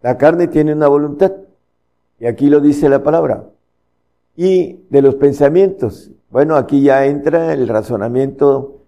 La 0.00 0.16
carne 0.16 0.48
tiene 0.48 0.72
una 0.72 0.88
voluntad, 0.88 1.32
y 2.18 2.26
aquí 2.26 2.48
lo 2.48 2.60
dice 2.60 2.88
la 2.88 3.02
palabra. 3.02 3.44
Y 4.36 4.80
de 4.90 5.02
los 5.02 5.14
pensamientos, 5.16 6.10
bueno, 6.30 6.56
aquí 6.56 6.82
ya 6.82 7.06
entra 7.06 7.52
el 7.52 7.68
razonamiento 7.68 8.80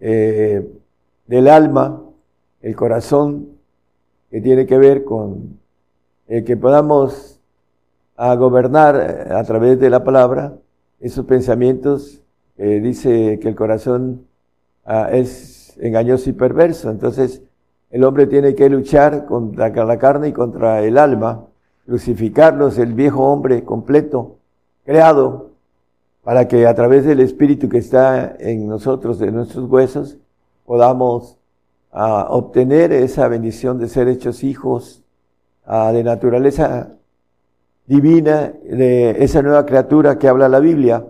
eh, 0.00 0.66
del 1.26 1.48
alma, 1.48 2.02
el 2.62 2.74
corazón, 2.74 3.48
que 4.30 4.40
tiene 4.40 4.66
que 4.66 4.78
ver 4.78 5.04
con 5.04 5.58
el 6.26 6.44
que 6.44 6.56
podamos 6.56 7.38
a 8.16 8.34
gobernar 8.34 8.96
eh, 8.96 9.34
a 9.34 9.44
través 9.44 9.78
de 9.78 9.90
la 9.90 10.02
palabra 10.02 10.56
esos 11.00 11.26
pensamientos. 11.26 12.20
dice 12.56 13.38
que 13.40 13.48
el 13.48 13.54
corazón 13.54 14.26
ah, 14.84 15.10
es 15.12 15.76
engañoso 15.80 16.30
y 16.30 16.32
perverso. 16.32 16.90
Entonces, 16.90 17.42
el 17.90 18.04
hombre 18.04 18.26
tiene 18.26 18.54
que 18.54 18.68
luchar 18.68 19.24
contra 19.26 19.68
la 19.68 19.98
carne 19.98 20.28
y 20.28 20.32
contra 20.32 20.82
el 20.82 20.98
alma, 20.98 21.46
crucificarlos, 21.86 22.78
el 22.78 22.92
viejo 22.94 23.22
hombre 23.22 23.64
completo, 23.64 24.38
creado, 24.84 25.50
para 26.22 26.48
que 26.48 26.66
a 26.66 26.74
través 26.74 27.04
del 27.04 27.20
Espíritu 27.20 27.68
que 27.68 27.78
está 27.78 28.34
en 28.38 28.66
nosotros, 28.68 29.18
de 29.18 29.30
nuestros 29.30 29.68
huesos, 29.68 30.16
podamos 30.64 31.38
ah, 31.92 32.26
obtener 32.30 32.92
esa 32.92 33.28
bendición 33.28 33.78
de 33.78 33.88
ser 33.88 34.08
hechos 34.08 34.42
hijos 34.42 35.02
ah, 35.66 35.92
de 35.92 36.02
naturaleza 36.02 36.94
divina, 37.86 38.52
de 38.64 39.22
esa 39.22 39.42
nueva 39.42 39.66
criatura 39.66 40.18
que 40.18 40.28
habla 40.28 40.48
la 40.48 40.60
Biblia. 40.60 41.04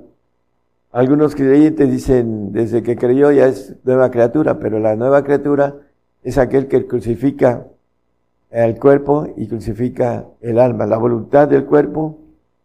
Algunos 0.91 1.35
creyentes 1.35 1.91
dicen, 1.91 2.53
desde 2.53 2.83
que 2.83 2.97
creyó 2.97 3.31
ya 3.31 3.47
es 3.47 3.77
nueva 3.85 4.11
criatura, 4.11 4.59
pero 4.59 4.79
la 4.81 4.97
nueva 4.97 5.23
criatura 5.23 5.77
es 6.23 6.39
aquel 6.39 6.67
que 6.69 6.87
crucifica 6.87 7.67
el 8.51 8.79
cuerpo 8.79 9.27
y 9.37 9.47
crucifica 9.47 10.27
el 10.41 10.59
alma, 10.59 10.87
la 10.87 10.97
voluntad 10.97 11.49
del 11.49 11.65
cuerpo 11.65 12.19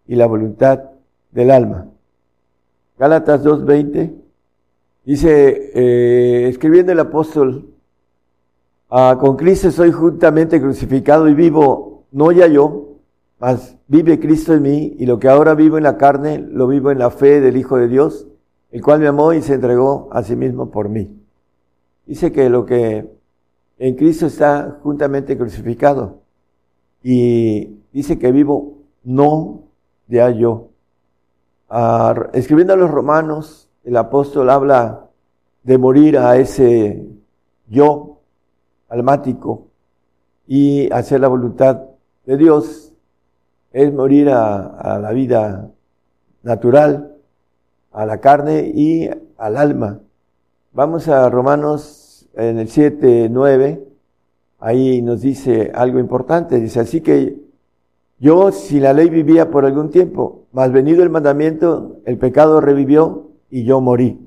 y 0.07 0.15
la 0.15 0.27
voluntad 0.27 0.81
del 1.31 1.51
alma. 1.51 1.87
Gálatas 2.97 3.43
2.20 3.43 4.13
dice, 5.05 5.71
eh, 5.73 6.47
escribiendo 6.49 6.91
el 6.91 6.99
apóstol, 6.99 7.69
ah, 8.89 9.17
con 9.19 9.37
Cristo 9.37 9.71
soy 9.71 9.91
juntamente 9.91 10.59
crucificado 10.59 11.27
y 11.27 11.33
vivo, 11.33 12.03
no 12.11 12.31
ya 12.31 12.47
yo, 12.47 12.97
mas 13.39 13.77
vive 13.87 14.19
Cristo 14.19 14.53
en 14.53 14.63
mí 14.63 14.95
y 14.99 15.05
lo 15.05 15.17
que 15.19 15.29
ahora 15.29 15.55
vivo 15.55 15.77
en 15.77 15.83
la 15.83 15.97
carne, 15.97 16.39
lo 16.39 16.67
vivo 16.67 16.91
en 16.91 16.99
la 16.99 17.09
fe 17.09 17.39
del 17.39 17.57
Hijo 17.57 17.77
de 17.77 17.87
Dios, 17.87 18.27
el 18.71 18.81
cual 18.81 18.99
me 18.99 19.07
amó 19.07 19.33
y 19.33 19.41
se 19.41 19.53
entregó 19.53 20.09
a 20.11 20.23
sí 20.23 20.35
mismo 20.35 20.69
por 20.69 20.89
mí. 20.89 21.09
Dice 22.05 22.31
que 22.31 22.49
lo 22.49 22.65
que 22.65 23.09
en 23.77 23.95
Cristo 23.95 24.25
está 24.25 24.79
juntamente 24.83 25.37
crucificado 25.37 26.21
y 27.01 27.79
dice 27.93 28.19
que 28.19 28.31
vivo 28.31 28.79
no 29.03 29.63
ya 30.07 30.29
yo, 30.31 30.68
escribiendo 32.33 32.73
a 32.73 32.77
los 32.77 32.89
romanos, 32.89 33.69
el 33.83 33.95
apóstol 33.97 34.49
habla 34.49 35.05
de 35.63 35.77
morir 35.77 36.17
a 36.17 36.37
ese 36.37 37.05
yo 37.67 38.21
almático 38.87 39.67
y 40.47 40.91
hacer 40.91 41.21
la 41.21 41.27
voluntad 41.27 41.81
de 42.25 42.37
Dios 42.37 42.93
es 43.71 43.93
morir 43.93 44.29
a, 44.29 44.99
la 44.99 45.11
vida 45.11 45.69
natural, 46.41 47.15
a 47.91 48.05
la 48.05 48.19
carne 48.19 48.71
y 48.73 49.09
al 49.37 49.57
alma. 49.57 49.99
Vamos 50.73 51.07
a 51.07 51.29
Romanos 51.29 52.27
en 52.33 52.57
el 52.57 52.69
7, 52.69 53.27
9, 53.29 53.87
ahí 54.59 55.01
nos 55.01 55.21
dice 55.21 55.71
algo 55.73 55.99
importante, 55.99 56.59
dice, 56.59 56.79
así 56.79 57.01
que 57.01 57.48
yo, 58.19 58.51
si 58.51 58.79
la 58.79 58.91
ley 58.91 59.09
vivía 59.09 59.49
por 59.49 59.65
algún 59.65 59.89
tiempo, 59.89 60.43
mas 60.51 60.71
venido 60.71 61.03
el 61.03 61.09
mandamiento, 61.09 61.97
el 62.05 62.17
pecado 62.17 62.59
revivió 62.59 63.29
y 63.49 63.63
yo 63.63 63.79
morí. 63.79 64.19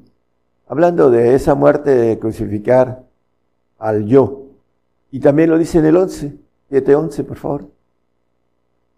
Hablando 0.66 1.10
de 1.10 1.34
esa 1.34 1.54
muerte 1.54 1.90
de 1.94 2.18
crucificar 2.18 3.04
al 3.78 4.06
yo. 4.06 4.46
Y 5.10 5.20
también 5.20 5.50
lo 5.50 5.58
dice 5.58 5.78
en 5.78 5.84
el 5.84 5.96
11, 5.98 6.34
7.11, 6.70 7.24
por 7.24 7.36
favor. 7.36 7.68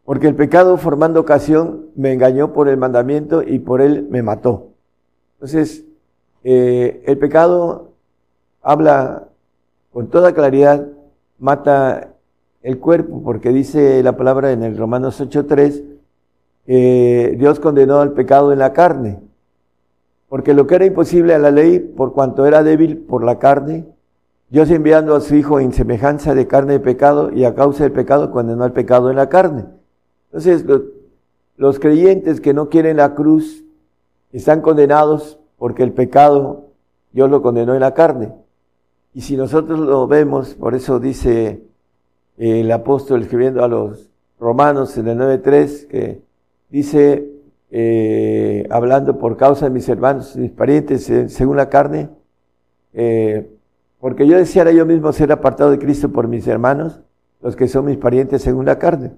Porque 0.04 0.28
el 0.28 0.36
pecado 0.36 0.76
formando 0.76 1.18
ocasión 1.18 1.86
me 1.96 2.12
engañó 2.12 2.52
por 2.52 2.68
el 2.68 2.76
mandamiento 2.76 3.42
y 3.42 3.58
por 3.58 3.80
él 3.80 4.06
me 4.08 4.22
mató. 4.22 4.68
Entonces, 5.34 5.84
eh, 6.44 7.02
el 7.06 7.18
pecado 7.18 7.94
habla 8.62 9.28
con 9.92 10.08
toda 10.08 10.34
claridad, 10.34 10.86
mata 11.38 12.13
el 12.64 12.78
cuerpo, 12.78 13.22
porque 13.22 13.50
dice 13.50 14.02
la 14.02 14.16
palabra 14.16 14.50
en 14.50 14.62
el 14.62 14.78
Romanos 14.78 15.20
8.3, 15.20 15.84
eh, 16.66 17.36
Dios 17.38 17.60
condenó 17.60 18.00
al 18.00 18.12
pecado 18.12 18.54
en 18.54 18.58
la 18.58 18.72
carne, 18.72 19.20
porque 20.30 20.54
lo 20.54 20.66
que 20.66 20.76
era 20.76 20.86
imposible 20.86 21.34
a 21.34 21.38
la 21.38 21.50
ley, 21.50 21.78
por 21.78 22.14
cuanto 22.14 22.46
era 22.46 22.62
débil 22.62 22.96
por 22.96 23.22
la 23.22 23.38
carne, 23.38 23.84
Dios 24.48 24.70
enviando 24.70 25.14
a 25.14 25.20
su 25.20 25.34
Hijo 25.34 25.60
en 25.60 25.74
semejanza 25.74 26.34
de 26.34 26.46
carne 26.46 26.72
de 26.72 26.80
pecado 26.80 27.30
y 27.30 27.44
a 27.44 27.54
causa 27.54 27.84
del 27.84 27.92
pecado 27.92 28.30
condenó 28.30 28.64
al 28.64 28.72
pecado 28.72 29.10
en 29.10 29.16
la 29.16 29.28
carne. 29.28 29.66
Entonces, 30.28 30.64
los, 30.64 30.82
los 31.58 31.78
creyentes 31.78 32.40
que 32.40 32.54
no 32.54 32.70
quieren 32.70 32.96
la 32.96 33.14
cruz 33.14 33.62
están 34.32 34.62
condenados 34.62 35.38
porque 35.58 35.82
el 35.82 35.92
pecado 35.92 36.70
Dios 37.12 37.30
lo 37.30 37.42
condenó 37.42 37.74
en 37.74 37.80
la 37.80 37.92
carne. 37.92 38.32
Y 39.12 39.20
si 39.20 39.36
nosotros 39.36 39.78
lo 39.80 40.06
vemos, 40.06 40.54
por 40.54 40.74
eso 40.74 40.98
dice 40.98 41.62
el 42.36 42.70
apóstol 42.72 43.22
escribiendo 43.22 43.64
a 43.64 43.68
los 43.68 44.10
romanos 44.38 44.96
en 44.98 45.08
el 45.08 45.18
9.3, 45.18 45.86
que 45.86 46.22
dice, 46.68 47.28
eh, 47.70 48.66
hablando 48.70 49.18
por 49.18 49.36
causa 49.36 49.66
de 49.66 49.70
mis 49.70 49.88
hermanos, 49.88 50.36
mis 50.36 50.50
parientes, 50.50 51.10
según 51.28 51.56
la 51.56 51.68
carne, 51.68 52.10
eh, 52.92 53.50
porque 54.00 54.26
yo 54.26 54.36
deseara 54.36 54.70
yo 54.72 54.84
mismo 54.84 55.12
ser 55.12 55.32
apartado 55.32 55.70
de 55.70 55.78
Cristo 55.78 56.10
por 56.10 56.28
mis 56.28 56.46
hermanos, 56.46 57.00
los 57.40 57.56
que 57.56 57.68
son 57.68 57.86
mis 57.86 57.96
parientes 57.96 58.42
según 58.42 58.66
la 58.66 58.78
carne. 58.78 59.12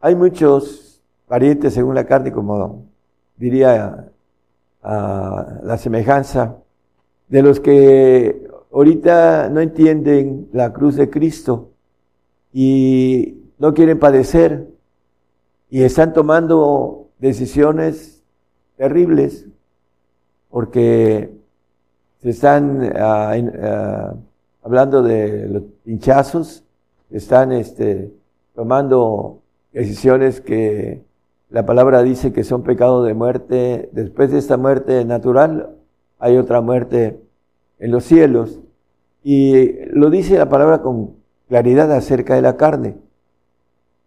Hay 0.00 0.14
muchos 0.14 1.02
parientes 1.26 1.74
según 1.74 1.94
la 1.94 2.04
carne, 2.04 2.32
como 2.32 2.84
diría 3.36 4.10
la 4.82 5.78
semejanza, 5.78 6.56
de 7.28 7.42
los 7.42 7.58
que 7.60 8.46
ahorita 8.70 9.48
no 9.48 9.60
entienden 9.60 10.48
la 10.52 10.72
cruz 10.72 10.96
de 10.96 11.08
Cristo, 11.08 11.70
y 12.54 13.50
no 13.58 13.74
quieren 13.74 13.98
padecer 13.98 14.68
y 15.68 15.82
están 15.82 16.12
tomando 16.12 17.08
decisiones 17.18 18.22
terribles 18.76 19.46
porque 20.50 21.30
se 22.22 22.30
están 22.30 22.92
ah, 22.96 23.34
ah, 23.60 24.14
hablando 24.62 25.02
de 25.02 25.48
los 25.48 25.62
pinchazos, 25.84 26.62
están 27.10 27.50
este, 27.50 28.12
tomando 28.54 29.40
decisiones 29.72 30.40
que 30.40 31.02
la 31.50 31.66
palabra 31.66 32.04
dice 32.04 32.32
que 32.32 32.44
son 32.44 32.62
pecados 32.62 33.04
de 33.04 33.14
muerte. 33.14 33.88
Después 33.92 34.30
de 34.30 34.38
esta 34.38 34.56
muerte 34.56 35.04
natural 35.04 35.70
hay 36.20 36.36
otra 36.36 36.60
muerte 36.60 37.20
en 37.80 37.90
los 37.90 38.04
cielos. 38.04 38.60
Y 39.24 39.86
lo 39.86 40.08
dice 40.08 40.38
la 40.38 40.48
palabra 40.48 40.82
con 40.82 41.23
claridad 41.48 41.92
acerca 41.92 42.34
de 42.34 42.42
la 42.42 42.56
carne. 42.56 42.96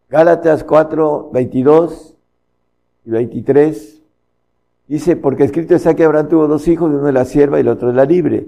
Gálatas 0.10 0.63
4, 0.63 1.32
22 1.34 2.15
y 3.06 3.10
23 3.10 4.02
dice, 4.88 5.15
porque 5.17 5.43
escrito 5.43 5.76
está 5.76 5.95
que 5.95 6.06
Abraham 6.06 6.30
tuvo 6.30 6.47
dos 6.47 6.67
hijos, 6.67 6.89
uno 6.89 7.04
de 7.04 7.12
la 7.12 7.26
sierva 7.26 7.58
y 7.58 7.62
el 7.62 7.67
otro 7.67 7.89
de 7.89 7.93
la 7.93 8.06
libre. 8.06 8.47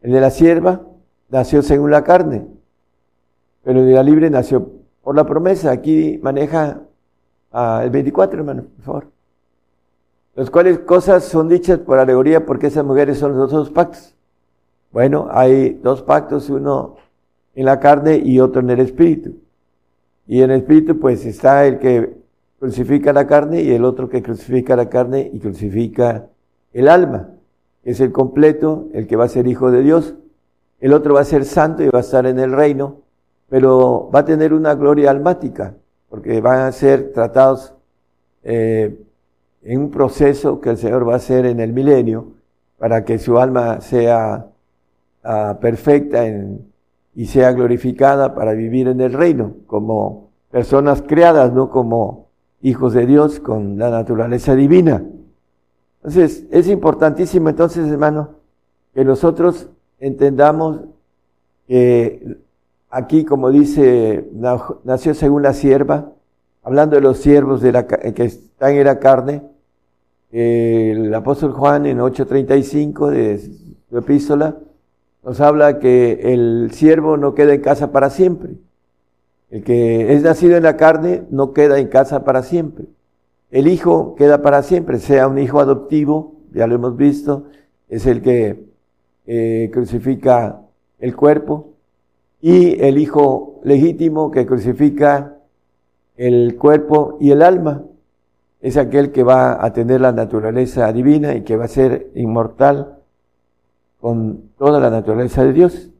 El 0.00 0.12
de 0.12 0.20
la 0.20 0.30
sierva 0.30 0.82
nació 1.28 1.62
según 1.62 1.90
la 1.90 2.04
carne, 2.04 2.46
pero 3.62 3.80
el 3.80 3.86
de 3.86 3.92
la 3.92 4.02
libre 4.02 4.30
nació 4.30 4.70
por 5.02 5.14
la 5.14 5.24
promesa. 5.24 5.70
Aquí 5.70 6.18
maneja 6.22 6.80
el 7.52 7.90
24, 7.90 8.38
hermano, 8.38 8.64
por 8.76 8.84
favor. 8.84 9.06
Los 10.34 10.50
cuales 10.50 10.78
cosas 10.80 11.24
son 11.24 11.48
dichas 11.48 11.78
por 11.78 11.98
alegoría 11.98 12.44
porque 12.44 12.66
esas 12.66 12.84
mujeres 12.84 13.18
son 13.18 13.36
los 13.36 13.50
dos 13.50 13.70
pactos. 13.70 14.14
Bueno, 14.92 15.28
hay 15.30 15.74
dos 15.82 16.02
pactos, 16.02 16.48
uno 16.50 16.96
en 17.56 17.64
la 17.64 17.80
carne 17.80 18.20
y 18.22 18.38
otro 18.38 18.60
en 18.60 18.70
el 18.70 18.80
espíritu. 18.80 19.34
Y 20.28 20.42
en 20.42 20.50
el 20.50 20.60
espíritu 20.60 21.00
pues 21.00 21.24
está 21.24 21.66
el 21.66 21.78
que 21.78 22.14
crucifica 22.60 23.12
la 23.12 23.26
carne 23.26 23.62
y 23.62 23.72
el 23.72 23.84
otro 23.84 24.08
que 24.08 24.22
crucifica 24.22 24.76
la 24.76 24.88
carne 24.88 25.30
y 25.32 25.40
crucifica 25.40 26.26
el 26.72 26.88
alma. 26.88 27.30
Es 27.82 28.00
el 28.00 28.12
completo, 28.12 28.88
el 28.92 29.06
que 29.06 29.16
va 29.16 29.24
a 29.24 29.28
ser 29.28 29.46
hijo 29.46 29.70
de 29.70 29.82
Dios. 29.82 30.14
El 30.80 30.92
otro 30.92 31.14
va 31.14 31.22
a 31.22 31.24
ser 31.24 31.46
santo 31.46 31.82
y 31.82 31.88
va 31.88 31.98
a 31.98 32.02
estar 32.02 32.26
en 32.26 32.38
el 32.38 32.52
reino, 32.52 33.00
pero 33.48 34.10
va 34.14 34.20
a 34.20 34.24
tener 34.26 34.52
una 34.52 34.74
gloria 34.74 35.10
almática, 35.10 35.74
porque 36.10 36.40
van 36.42 36.60
a 36.60 36.72
ser 36.72 37.12
tratados 37.12 37.72
eh, 38.44 38.98
en 39.62 39.80
un 39.80 39.90
proceso 39.90 40.60
que 40.60 40.70
el 40.70 40.76
Señor 40.76 41.08
va 41.08 41.14
a 41.14 41.16
hacer 41.16 41.46
en 41.46 41.60
el 41.60 41.72
milenio 41.72 42.32
para 42.76 43.04
que 43.04 43.18
su 43.18 43.38
alma 43.38 43.80
sea 43.80 44.46
ah, 45.24 45.58
perfecta 45.58 46.26
en, 46.26 46.66
y 47.16 47.26
sea 47.26 47.52
glorificada 47.52 48.34
para 48.34 48.52
vivir 48.52 48.88
en 48.88 49.00
el 49.00 49.14
reino 49.14 49.54
como 49.66 50.28
personas 50.50 51.02
creadas, 51.02 51.52
no 51.52 51.70
como 51.70 52.26
hijos 52.60 52.92
de 52.92 53.06
Dios 53.06 53.40
con 53.40 53.78
la 53.78 53.88
naturaleza 53.90 54.54
divina. 54.54 55.02
Entonces, 55.96 56.44
es 56.50 56.68
importantísimo 56.68 57.48
entonces, 57.48 57.90
hermano, 57.90 58.36
que 58.94 59.02
nosotros 59.02 59.70
entendamos 59.98 60.80
que 61.66 62.36
aquí, 62.90 63.24
como 63.24 63.50
dice, 63.50 64.28
nació 64.84 65.14
según 65.14 65.42
la 65.42 65.54
sierva, 65.54 66.12
hablando 66.62 66.96
de 66.96 67.02
los 67.02 67.16
siervos 67.16 67.62
de 67.62 67.72
la, 67.72 67.86
que 67.86 68.24
están 68.24 68.74
en 68.74 68.84
la 68.84 68.98
carne, 68.98 69.42
el 70.30 71.14
apóstol 71.14 71.52
Juan 71.52 71.86
en 71.86 71.98
8.35 71.98 73.10
de 73.10 73.38
su 73.88 73.98
epístola 73.98 74.56
nos 75.26 75.40
habla 75.40 75.80
que 75.80 76.32
el 76.32 76.70
siervo 76.72 77.16
no 77.16 77.34
queda 77.34 77.52
en 77.52 77.60
casa 77.60 77.90
para 77.90 78.10
siempre. 78.10 78.52
El 79.50 79.64
que 79.64 80.14
es 80.14 80.22
nacido 80.22 80.56
en 80.56 80.62
la 80.62 80.76
carne 80.76 81.24
no 81.30 81.52
queda 81.52 81.80
en 81.80 81.88
casa 81.88 82.22
para 82.22 82.44
siempre. 82.44 82.84
El 83.50 83.66
hijo 83.66 84.14
queda 84.14 84.40
para 84.40 84.62
siempre, 84.62 85.00
sea 85.00 85.26
un 85.26 85.38
hijo 85.38 85.58
adoptivo, 85.58 86.36
ya 86.52 86.68
lo 86.68 86.76
hemos 86.76 86.96
visto, 86.96 87.46
es 87.88 88.06
el 88.06 88.22
que 88.22 88.66
eh, 89.26 89.68
crucifica 89.72 90.60
el 91.00 91.16
cuerpo, 91.16 91.70
y 92.40 92.80
el 92.80 92.96
hijo 92.96 93.60
legítimo 93.64 94.30
que 94.30 94.46
crucifica 94.46 95.38
el 96.16 96.56
cuerpo 96.56 97.18
y 97.20 97.32
el 97.32 97.42
alma, 97.42 97.82
es 98.60 98.76
aquel 98.76 99.10
que 99.10 99.24
va 99.24 99.64
a 99.64 99.72
tener 99.72 100.00
la 100.00 100.12
naturaleza 100.12 100.92
divina 100.92 101.34
y 101.34 101.42
que 101.42 101.56
va 101.56 101.64
a 101.64 101.68
ser 101.68 102.10
inmortal 102.14 102.95
con 104.06 104.52
toda 104.56 104.78
la 104.78 104.88
naturaleza 104.88 105.42
de 105.42 105.52
Dios. 105.52 105.90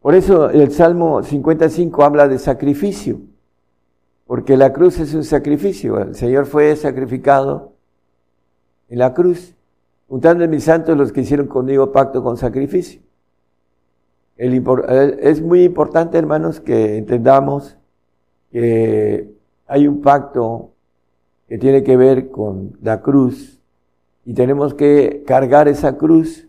Por 0.00 0.14
eso 0.14 0.48
el 0.50 0.70
Salmo 0.70 1.24
55 1.24 2.04
habla 2.04 2.28
de 2.28 2.38
sacrificio, 2.38 3.18
porque 4.28 4.56
la 4.56 4.72
cruz 4.72 5.00
es 5.00 5.12
un 5.12 5.24
sacrificio. 5.24 5.98
El 5.98 6.14
Señor 6.14 6.46
fue 6.46 6.76
sacrificado 6.76 7.72
en 8.88 9.00
la 9.00 9.12
cruz, 9.12 9.56
juntando 10.08 10.44
en 10.44 10.50
mis 10.50 10.62
santos 10.62 10.96
los 10.96 11.10
que 11.10 11.22
hicieron 11.22 11.48
conmigo 11.48 11.90
pacto 11.90 12.22
con 12.22 12.36
sacrificio. 12.36 13.00
es 14.36 15.42
muy 15.42 15.64
importante, 15.64 16.18
hermanos, 16.18 16.60
que 16.60 16.96
entendamos 16.98 17.76
que 18.52 19.34
hay 19.66 19.88
un 19.88 20.00
pacto 20.00 20.70
que 21.48 21.58
tiene 21.58 21.82
que 21.82 21.96
ver 21.96 22.30
con 22.30 22.78
la 22.80 23.00
cruz 23.00 23.58
y 24.24 24.32
tenemos 24.32 24.74
que 24.74 25.24
cargar 25.26 25.66
esa 25.66 25.98
cruz 25.98 26.46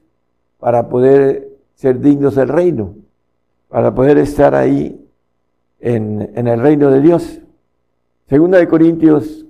para 0.63 0.87
poder 0.87 1.49
ser 1.75 1.99
dignos 1.99 2.35
del 2.35 2.47
reino 2.47 2.95
para 3.67 3.93
poder 3.93 4.17
estar 4.17 4.55
ahí 4.55 5.03
en, 5.81 6.47
el 6.47 6.61
reino 6.61 6.89
de 6.89 7.01
Dios. 7.01 7.41
Segunda 8.29 8.59
de 8.59 8.69
Corintios 8.69 9.45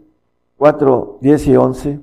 4, 0.58 1.20
10 1.22 1.48
y 1.48 1.56
11 1.56 2.00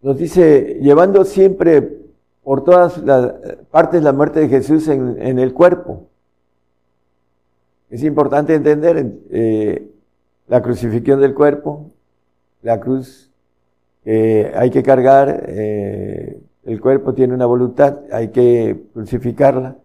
nos 0.00 0.16
dice, 0.16 0.78
llevando 0.80 1.26
siempre 1.26 1.98
por 2.42 2.64
todas 2.64 2.96
las 2.98 3.32
partes 3.70 4.02
la 4.02 4.14
muerte 4.14 4.40
de 4.40 4.48
Jesús 4.48 4.88
en, 4.88 5.38
el 5.38 5.52
cuerpo. 5.52 6.06
Es 7.90 8.02
importante 8.04 8.54
entender 8.54 9.18
eh, 9.30 9.90
la 10.46 10.62
crucifixión 10.62 11.20
del 11.20 11.34
cuerpo, 11.34 11.90
la 12.62 12.80
cruz 12.80 13.28
que 14.02 14.50
hay 14.54 14.70
que 14.70 14.82
cargar, 14.82 15.44
eh, 15.48 16.40
el 16.68 16.80
cuerpo 16.80 17.14
tiene 17.14 17.34
una 17.34 17.46
voluntad, 17.46 18.00
hay 18.12 18.28
que 18.28 18.78
crucificarla 18.92 19.76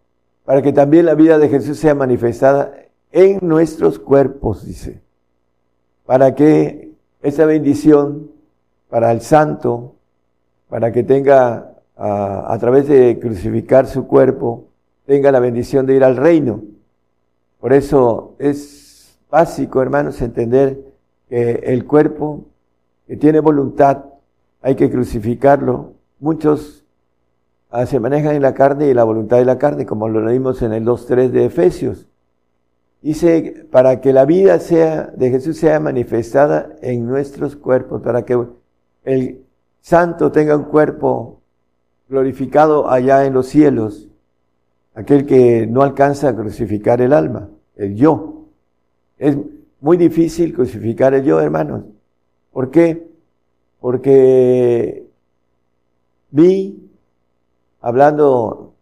para 0.44 0.62
que 0.62 0.74
también 0.74 1.06
la 1.06 1.16
vida 1.16 1.38
de 1.38 1.48
Jesús 1.48 1.80
sea 1.80 1.96
manifestada 1.96 2.74
en 3.12 3.40
nuestros 3.42 4.00
cuerpos, 4.00 4.66
dice, 4.66 5.02
para 6.06 6.36
que 6.36 6.92
esa 7.22 7.46
bendición 7.46 8.32
para 8.90 9.12
el 9.14 9.22
santo, 9.22 9.96
para 10.68 10.92
que 10.92 11.04
tenga 11.04 11.72
a, 11.96 12.58
través 12.60 12.88
de 12.88 13.18
crucificar 13.18 13.88
su 13.88 14.06
cuerpo, 14.06 14.66
tenga 15.06 15.32
la 15.32 15.40
bendición 15.40 15.86
de 15.86 15.96
ir 15.96 16.04
al 16.04 16.18
reino. 16.18 16.64
Por 17.62 17.72
eso 17.72 18.36
es 18.40 19.18
básico, 19.30 19.82
hermanos, 19.82 20.22
entender 20.22 20.78
que 21.30 21.62
el 21.64 21.86
cuerpo 21.86 22.46
que 23.08 23.16
tiene 23.16 23.40
voluntad 23.40 24.04
hay 24.62 24.76
que 24.76 24.90
crucificarlo. 24.90 25.93
Muchos 26.24 26.84
Ah, 27.76 27.88
se 27.88 28.00
manejan 28.00 28.36
en 28.36 28.44
la 28.44 28.54
carne 28.54 28.88
y 28.88 28.94
la 28.94 29.04
voluntad 29.04 29.38
de 29.38 29.46
la 29.46 29.58
carne, 29.58 29.88
como 29.88 30.08
lo 30.08 30.24
leímos 30.24 30.62
en 30.62 30.74
el 30.74 30.86
2.3 30.86 31.32
de 31.32 31.46
Efesios. 31.46 32.08
Dice, 33.02 33.66
para 33.72 34.00
que 34.00 34.14
la 34.14 34.26
vida 34.26 34.60
sea, 34.60 35.12
de 35.18 35.32
Jesús 35.32 35.58
sea 35.58 35.80
manifestada 35.80 36.76
en 36.84 37.08
nuestros 37.08 37.56
cuerpos, 37.56 38.04
para 38.04 38.26
que 38.26 38.38
el 39.06 39.42
santo 39.82 40.32
tenga 40.32 40.56
un 40.56 40.66
cuerpo 40.66 41.42
glorificado 42.08 42.92
allá 42.92 43.26
en 43.26 43.34
los 43.34 43.48
cielos, 43.48 44.08
aquel 44.94 45.26
que 45.26 45.66
no 45.66 45.82
alcanza 45.82 46.30
a 46.30 46.36
crucificar 46.36 47.02
el 47.02 47.12
alma, 47.12 47.50
el 47.76 47.96
yo. 47.96 48.50
Es 49.18 49.36
muy 49.82 49.98
difícil 49.98 50.54
crucificar 50.54 51.16
el 51.16 51.24
yo, 51.24 51.40
hermanos. 51.40 51.86
¿Por 52.52 52.70
qué? 52.70 53.08
Porque 53.80 55.08
vi 56.34 56.90
hablando 57.80 58.74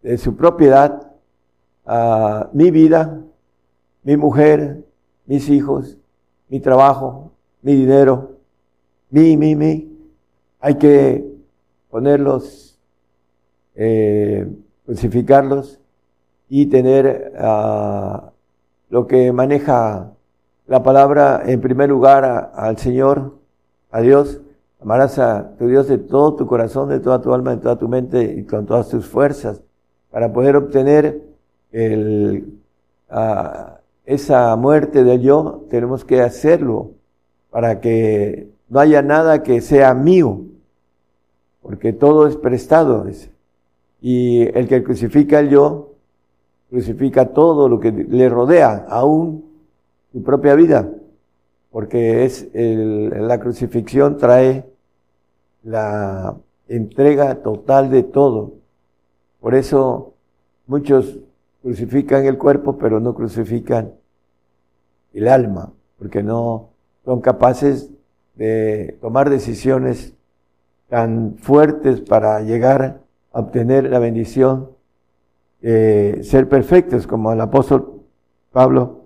de 0.00 0.16
su 0.16 0.36
propiedad, 0.36 1.10
a 1.84 2.48
mi 2.52 2.70
vida, 2.70 3.20
mi 4.04 4.16
mujer, 4.16 4.84
mis 5.26 5.48
hijos, 5.48 5.98
mi 6.48 6.60
trabajo, 6.60 7.32
mi 7.62 7.74
dinero, 7.74 8.38
mi, 9.10 9.36
mi, 9.36 9.56
mi. 9.56 9.90
Hay 10.60 10.76
que 10.76 11.26
ponerlos, 11.90 12.78
eh, 13.74 14.48
crucificarlos 14.86 15.80
y 16.48 16.66
tener 16.66 17.32
uh, 17.36 18.30
lo 18.88 19.06
que 19.06 19.32
maneja 19.32 20.12
la 20.66 20.82
palabra 20.82 21.42
en 21.44 21.60
primer 21.60 21.88
lugar 21.88 22.52
al 22.54 22.78
Señor, 22.78 23.34
a 23.90 24.00
Dios, 24.00 24.40
Amarás 24.84 25.18
a 25.18 25.56
tu 25.56 25.66
Dios 25.66 25.88
de 25.88 25.96
todo 25.96 26.34
tu 26.34 26.46
corazón, 26.46 26.90
de 26.90 27.00
toda 27.00 27.22
tu 27.22 27.32
alma, 27.32 27.52
de 27.52 27.62
toda 27.62 27.78
tu 27.78 27.88
mente 27.88 28.22
y 28.22 28.44
con 28.44 28.66
todas 28.66 28.90
tus 28.90 29.06
fuerzas 29.06 29.62
para 30.10 30.30
poder 30.30 30.56
obtener 30.56 31.22
el, 31.72 32.60
esa 34.04 34.54
muerte 34.56 35.02
del 35.02 35.22
yo. 35.22 35.64
Tenemos 35.70 36.04
que 36.04 36.20
hacerlo 36.20 36.90
para 37.48 37.80
que 37.80 38.50
no 38.68 38.78
haya 38.78 39.00
nada 39.00 39.42
que 39.42 39.62
sea 39.62 39.94
mío, 39.94 40.42
porque 41.62 41.94
todo 41.94 42.26
es 42.26 42.36
prestado. 42.36 43.06
Y 44.02 44.42
el 44.42 44.68
que 44.68 44.84
crucifica 44.84 45.40
el 45.40 45.48
yo, 45.48 45.94
crucifica 46.68 47.32
todo 47.32 47.70
lo 47.70 47.80
que 47.80 47.90
le 47.90 48.28
rodea, 48.28 48.84
aún 48.90 49.46
su 50.12 50.22
propia 50.22 50.54
vida, 50.54 50.90
porque 51.70 52.26
es 52.26 52.46
la 52.52 53.40
crucifixión 53.40 54.18
trae 54.18 54.73
la 55.64 56.36
entrega 56.68 57.36
total 57.42 57.90
de 57.90 58.02
todo. 58.02 58.54
Por 59.40 59.54
eso 59.54 60.14
muchos 60.66 61.18
crucifican 61.62 62.26
el 62.26 62.38
cuerpo, 62.38 62.78
pero 62.78 63.00
no 63.00 63.14
crucifican 63.14 63.92
el 65.12 65.28
alma, 65.28 65.72
porque 65.98 66.22
no 66.22 66.70
son 67.04 67.20
capaces 67.20 67.90
de 68.34 68.98
tomar 69.00 69.30
decisiones 69.30 70.14
tan 70.88 71.36
fuertes 71.38 72.00
para 72.00 72.40
llegar 72.40 73.00
a 73.32 73.40
obtener 73.40 73.90
la 73.90 73.98
bendición, 73.98 74.70
ser 75.60 76.48
perfectos, 76.48 77.06
como 77.06 77.32
el 77.32 77.40
apóstol 77.40 78.02
Pablo, 78.52 79.04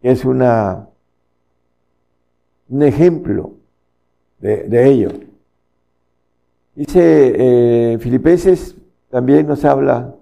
que 0.00 0.10
es 0.12 0.24
una, 0.24 0.88
un 2.68 2.82
ejemplo 2.82 3.52
de 4.38 4.88
ello. 4.88 5.10
Dice 6.76 7.32
eh, 7.94 7.98
Filipenses, 8.00 8.76
también 9.08 9.46
nos 9.46 9.64
habla 9.64 10.14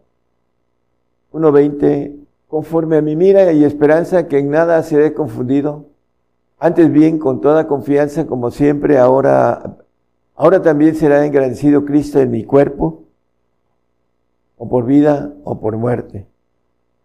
1.20, 1.33 2.15
conforme 2.47 2.97
a 2.97 3.03
mi 3.03 3.17
mira 3.17 3.53
y 3.53 3.65
esperanza 3.65 4.29
que 4.29 4.39
en 4.39 4.51
nada 4.51 4.81
seré 4.85 5.15
confundido, 5.15 5.87
antes 6.61 6.93
bien 6.93 7.19
con 7.19 7.41
toda 7.41 7.67
confianza 7.67 8.29
como 8.29 8.53
siempre, 8.53 8.99
ahora, 8.99 9.79
ahora 10.37 10.63
también 10.63 10.95
será 10.95 11.27
engrandecido 11.27 11.85
Cristo 11.85 12.21
en 12.21 12.31
mi 12.31 12.45
cuerpo, 12.45 13.03
o 14.57 14.69
por 14.69 14.87
vida 14.87 15.33
o 15.43 15.59
por 15.59 15.77
muerte. 15.77 16.25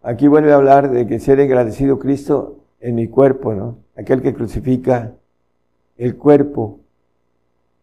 Aquí 0.00 0.28
vuelve 0.28 0.52
a 0.52 0.56
hablar 0.56 0.92
de 0.92 1.08
que 1.08 1.18
ser 1.18 1.40
engrandecido 1.40 1.98
Cristo 1.98 2.54
en 2.78 2.94
mi 2.94 3.08
cuerpo, 3.08 3.52
¿no? 3.52 3.78
Aquel 3.96 4.22
que 4.22 4.32
crucifica 4.32 5.10
el 5.98 6.16
cuerpo 6.16 6.79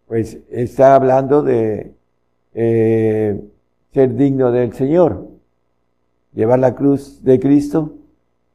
pues 0.07 0.37
está 0.49 0.95
hablando 0.95 1.43
de 1.43 1.93
eh, 2.53 3.39
ser 3.93 4.15
digno 4.15 4.51
del 4.51 4.73
Señor, 4.73 5.27
llevar 6.33 6.59
la 6.59 6.75
cruz 6.75 7.23
de 7.23 7.39
Cristo, 7.39 7.93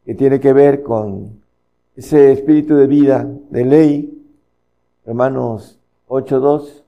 que 0.04 0.14
tiene 0.14 0.40
que 0.40 0.52
ver 0.52 0.82
con 0.82 1.40
ese 1.94 2.32
espíritu 2.32 2.74
de 2.74 2.86
vida, 2.86 3.28
de 3.50 3.64
ley, 3.64 4.24
Romanos 5.04 5.78
8.2, 6.08 6.82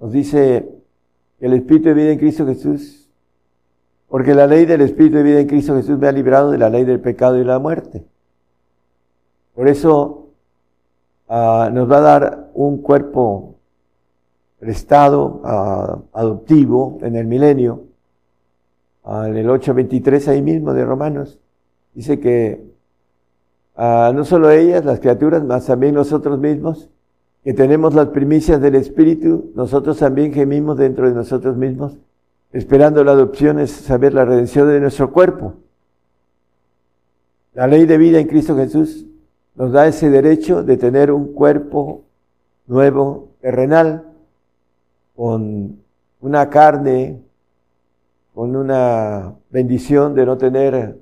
nos 0.00 0.12
dice 0.12 0.68
el 1.40 1.54
espíritu 1.54 1.88
de 1.88 1.94
vida 1.94 2.10
en 2.12 2.18
Cristo 2.18 2.46
Jesús, 2.46 3.08
porque 4.08 4.34
la 4.34 4.46
ley 4.46 4.66
del 4.66 4.82
espíritu 4.82 5.16
de 5.16 5.22
vida 5.22 5.40
en 5.40 5.46
Cristo 5.46 5.74
Jesús 5.76 5.98
me 5.98 6.08
ha 6.08 6.12
librado 6.12 6.50
de 6.50 6.58
la 6.58 6.68
ley 6.68 6.84
del 6.84 7.00
pecado 7.00 7.38
y 7.38 7.44
la 7.44 7.58
muerte. 7.58 8.04
Por 9.54 9.68
eso 9.68 10.28
ah, 11.28 11.70
nos 11.72 11.90
va 11.90 11.98
a 11.98 12.00
dar 12.00 12.50
un 12.54 12.78
cuerpo 12.78 13.49
prestado, 14.60 15.40
ah, 15.42 15.98
adoptivo 16.12 16.98
en 17.02 17.16
el 17.16 17.26
milenio, 17.26 17.84
en 19.06 19.36
el 19.36 19.48
8.23 19.48 20.28
ahí 20.28 20.42
mismo 20.42 20.74
de 20.74 20.84
Romanos, 20.84 21.38
dice 21.94 22.20
que 22.20 22.62
ah, 23.74 24.12
no 24.14 24.24
solo 24.24 24.50
ellas, 24.50 24.84
las 24.84 25.00
criaturas, 25.00 25.42
más 25.42 25.66
también 25.66 25.94
nosotros 25.94 26.38
mismos, 26.38 26.90
que 27.42 27.54
tenemos 27.54 27.94
las 27.94 28.08
primicias 28.08 28.60
del 28.60 28.74
Espíritu, 28.74 29.50
nosotros 29.54 29.98
también 29.98 30.32
gemimos 30.34 30.76
dentro 30.76 31.08
de 31.08 31.14
nosotros 31.14 31.56
mismos, 31.56 31.96
esperando 32.52 33.02
la 33.02 33.12
adopción, 33.12 33.58
es 33.58 33.70
saber 33.70 34.12
la 34.12 34.26
redención 34.26 34.68
de 34.68 34.78
nuestro 34.78 35.10
cuerpo. 35.10 35.54
La 37.54 37.66
ley 37.66 37.86
de 37.86 37.96
vida 37.96 38.20
en 38.20 38.28
Cristo 38.28 38.54
Jesús 38.56 39.06
nos 39.54 39.72
da 39.72 39.86
ese 39.86 40.10
derecho 40.10 40.62
de 40.62 40.76
tener 40.76 41.10
un 41.10 41.32
cuerpo 41.32 42.04
nuevo, 42.66 43.30
terrenal, 43.40 44.09
con 45.20 45.82
una 46.22 46.48
carne, 46.48 47.20
con 48.32 48.56
una 48.56 49.34
bendición 49.50 50.14
de 50.14 50.24
no 50.24 50.38
tener 50.38 50.96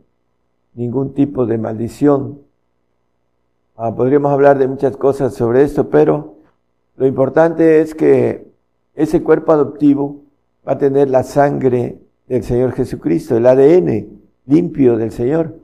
ningún 0.74 1.14
tipo 1.14 1.46
de 1.46 1.56
maldición. 1.56 2.40
Ah, 3.76 3.94
podríamos 3.94 4.32
hablar 4.32 4.58
de 4.58 4.66
muchas 4.66 4.96
cosas 4.96 5.34
sobre 5.34 5.62
esto, 5.62 5.88
pero 5.88 6.34
lo 6.96 7.06
importante 7.06 7.80
es 7.80 7.94
que 7.94 8.50
ese 8.96 9.22
cuerpo 9.22 9.52
adoptivo 9.52 10.16
va 10.66 10.72
a 10.72 10.78
tener 10.78 11.08
la 11.10 11.22
sangre 11.22 11.98
del 12.26 12.42
Señor 12.42 12.72
Jesucristo, 12.72 13.36
el 13.36 13.46
ADN 13.46 14.08
limpio 14.46 14.96
del 14.96 15.12
Señor, 15.12 15.54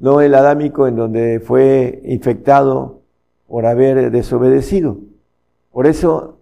no 0.00 0.20
el 0.20 0.34
adámico 0.34 0.88
en 0.88 0.96
donde 0.96 1.38
fue 1.38 2.02
infectado 2.06 3.02
por 3.46 3.66
haber 3.66 4.10
desobedecido. 4.10 4.98
Por 5.70 5.86
eso 5.86 6.33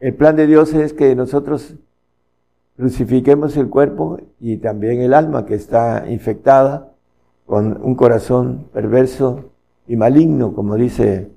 el 0.00 0.14
plan 0.14 0.36
de 0.36 0.46
Dios 0.46 0.74
es 0.74 0.92
que 0.92 1.14
nosotros 1.14 1.74
crucifiquemos 2.76 3.56
el 3.56 3.68
cuerpo 3.68 4.18
y 4.40 4.58
también 4.58 5.00
el 5.00 5.14
alma 5.14 5.46
que 5.46 5.54
está 5.54 6.04
infectada 6.08 6.92
con 7.46 7.80
un 7.82 7.94
corazón 7.94 8.68
perverso 8.72 9.52
y 9.88 9.96
maligno, 9.96 10.54
como 10.54 10.76
dice 10.76 11.30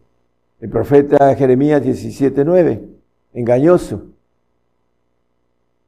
el 0.59 0.69
profeta 0.69 1.35
Jeremías 1.35 1.81
17:9, 1.81 2.81
engañoso. 3.33 4.03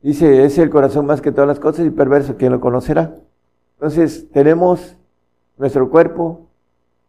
Dice, 0.02 0.46
es 0.46 0.58
el 0.58 0.70
corazón 0.70 1.06
más 1.06 1.22
que 1.22 1.32
todas 1.32 1.48
las 1.48 1.60
cosas 1.60 1.86
y 1.86 1.90
perverso, 1.92 2.36
¿quién 2.38 2.52
lo 2.52 2.60
conocerá? 2.60 3.18
Entonces, 3.76 4.28
tenemos 4.32 4.98
nuestro 5.58 5.90
cuerpo, 5.90 6.48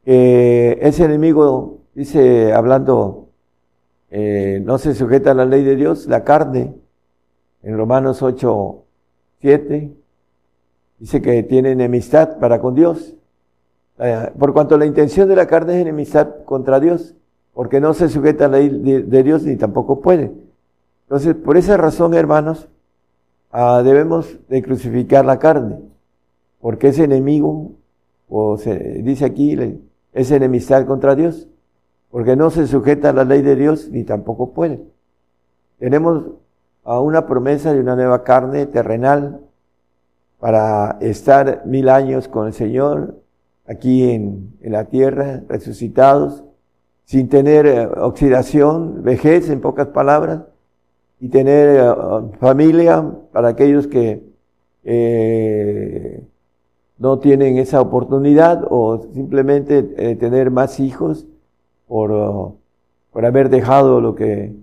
que 0.04 0.78
ese 0.82 1.04
enemigo, 1.04 1.78
dice, 1.94 2.52
hablando 2.52 3.21
eh, 4.14 4.60
no 4.62 4.76
se 4.76 4.94
sujeta 4.94 5.30
a 5.30 5.34
la 5.34 5.46
ley 5.46 5.64
de 5.64 5.74
Dios, 5.74 6.06
la 6.06 6.22
carne, 6.22 6.74
en 7.62 7.78
Romanos 7.78 8.22
8, 8.22 8.84
7, 9.40 9.90
dice 10.98 11.22
que 11.22 11.42
tiene 11.44 11.70
enemistad 11.70 12.38
para 12.38 12.60
con 12.60 12.74
Dios. 12.74 13.14
Eh, 13.98 14.30
por 14.38 14.52
cuanto 14.52 14.76
la 14.76 14.84
intención 14.84 15.30
de 15.30 15.36
la 15.36 15.46
carne 15.46 15.76
es 15.76 15.80
enemistad 15.80 16.44
contra 16.44 16.78
Dios, 16.78 17.14
porque 17.54 17.80
no 17.80 17.94
se 17.94 18.10
sujeta 18.10 18.44
a 18.44 18.48
la 18.48 18.58
ley 18.58 18.68
de, 18.68 19.22
Dios 19.22 19.44
ni 19.44 19.56
tampoco 19.56 20.02
puede. 20.02 20.30
Entonces, 21.04 21.34
por 21.34 21.56
esa 21.56 21.78
razón, 21.78 22.12
hermanos, 22.12 22.68
ah, 23.50 23.80
debemos 23.82 24.38
de 24.50 24.62
crucificar 24.62 25.24
la 25.24 25.38
carne, 25.38 25.78
porque 26.60 26.88
es 26.88 26.98
enemigo, 26.98 27.72
o 28.28 28.58
se 28.58 28.76
dice 29.02 29.24
aquí, 29.24 29.56
es 30.12 30.30
enemistad 30.30 30.84
contra 30.84 31.14
Dios 31.14 31.48
porque 32.12 32.36
no 32.36 32.50
se 32.50 32.66
sujeta 32.66 33.08
a 33.08 33.12
la 33.14 33.24
ley 33.24 33.40
de 33.40 33.56
Dios 33.56 33.88
ni 33.90 34.04
tampoco 34.04 34.52
puede. 34.52 34.82
Tenemos 35.78 36.24
a 36.84 37.00
una 37.00 37.26
promesa 37.26 37.72
de 37.72 37.80
una 37.80 37.96
nueva 37.96 38.22
carne 38.22 38.66
terrenal 38.66 39.40
para 40.38 40.98
estar 41.00 41.62
mil 41.64 41.88
años 41.88 42.28
con 42.28 42.46
el 42.46 42.52
Señor 42.52 43.16
aquí 43.66 44.10
en, 44.10 44.52
la 44.60 44.84
tierra, 44.84 45.42
resucitados, 45.48 46.44
sin 47.06 47.30
tener 47.30 47.66
eh, 47.66 47.86
oxidación, 47.86 49.02
vejez 49.02 49.48
en 49.48 49.62
pocas 49.62 49.88
palabras, 49.88 50.42
y 51.18 51.28
tener 51.28 51.80
eh, 51.80 51.94
familia 52.40 53.10
para 53.32 53.48
aquellos 53.48 53.86
que 53.86 54.22
eh, 54.84 56.22
no 56.98 57.20
tienen 57.20 57.56
esa 57.56 57.80
oportunidad 57.80 58.66
o 58.68 59.06
simplemente 59.14 59.82
tener 60.16 60.50
más 60.50 60.78
hijos 60.78 61.26
por, 61.92 62.54
por 63.10 63.26
haber 63.26 63.50
dejado 63.50 64.00
lo 64.00 64.14
que 64.14 64.54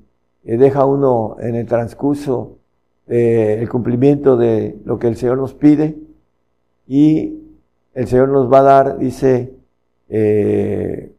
deja 0.41 0.83
uno 0.83 1.37
en 1.39 1.53
el 1.53 1.67
transcurso 1.67 2.57
del 3.05 3.69
cumplimiento 3.69 4.35
de 4.35 4.79
lo 4.83 4.97
que 4.97 5.09
el 5.09 5.15
Señor 5.15 5.37
nos 5.37 5.53
pide. 5.53 5.95
Y 6.87 7.39
el 7.93 8.07
Señor 8.07 8.29
nos 8.29 8.51
va 8.51 8.61
a 8.61 8.63
dar, 8.63 8.97
dice, 8.97 9.53
eh, 10.09 11.11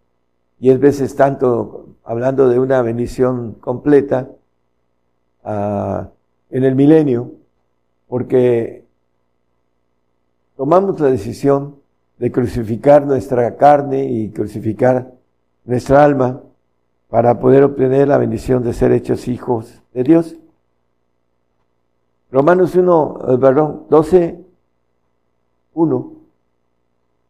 diez 0.59 0.81
veces 0.81 1.14
tanto, 1.14 1.90
hablando 2.03 2.49
de 2.49 2.59
una 2.59 2.83
bendición 2.83 3.53
completa 3.61 4.31
ah, 5.44 6.09
en 6.51 6.64
el 6.64 6.75
milenio, 6.75 7.35
porque 8.09 8.83
tomamos 10.57 10.99
la 10.99 11.12
decisión 11.12 11.77
de 12.18 12.33
crucificar 12.33 13.07
nuestra 13.07 13.55
carne 13.57 14.11
y 14.11 14.31
crucificar 14.31 15.20
nuestra 15.64 16.05
alma 16.05 16.42
para 17.09 17.40
poder 17.40 17.64
obtener 17.64 18.09
la 18.09 18.18
bendición 18.18 18.62
de 18.62 18.73
ser 18.73 18.92
hechos 18.92 19.29
hijos 19.29 19.83
de 19.92 20.05
Dios. 20.05 20.37
Romanos 22.31 22.75
1, 22.75 23.18
eh, 23.29 23.38
perdón, 23.38 23.87
12, 23.90 24.44
1. 25.75 26.12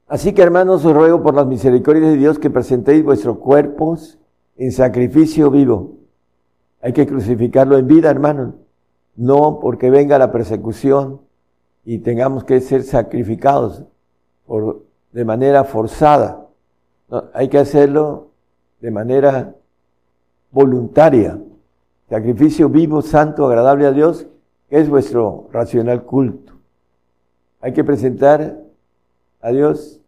Así 0.08 0.34
que 0.34 0.42
hermanos, 0.42 0.84
os 0.84 0.92
ruego 0.92 1.22
por 1.22 1.34
las 1.34 1.46
misericordias 1.46 2.10
de 2.10 2.18
Dios 2.18 2.38
que 2.38 2.50
presentéis 2.50 3.02
vuestros 3.02 3.38
cuerpos 3.38 4.18
en 4.56 4.72
sacrificio 4.72 5.50
vivo. 5.50 5.96
Hay 6.82 6.92
que 6.92 7.06
crucificarlo 7.06 7.78
en 7.78 7.86
vida, 7.86 8.10
hermanos. 8.10 8.54
No 9.16 9.60
porque 9.60 9.88
venga 9.88 10.18
la 10.18 10.32
persecución 10.32 11.20
y 11.84 11.98
tengamos 11.98 12.44
que 12.44 12.60
ser 12.60 12.82
sacrificados 12.82 13.84
por, 14.46 14.84
de 15.12 15.24
manera 15.24 15.64
forzada 15.64 16.49
hay 17.32 17.48
que 17.48 17.58
hacerlo 17.58 18.30
de 18.80 18.90
manera 18.90 19.54
voluntaria. 20.50 21.38
Sacrificio 22.08 22.68
vivo, 22.68 23.02
santo, 23.02 23.46
agradable 23.46 23.86
a 23.86 23.92
Dios, 23.92 24.26
que 24.68 24.78
es 24.78 24.88
vuestro 24.88 25.48
racional 25.52 26.04
culto. 26.04 26.54
Hay 27.60 27.72
que 27.72 27.84
presentar 27.84 28.56
a 29.40 29.50
Dios 29.50 30.00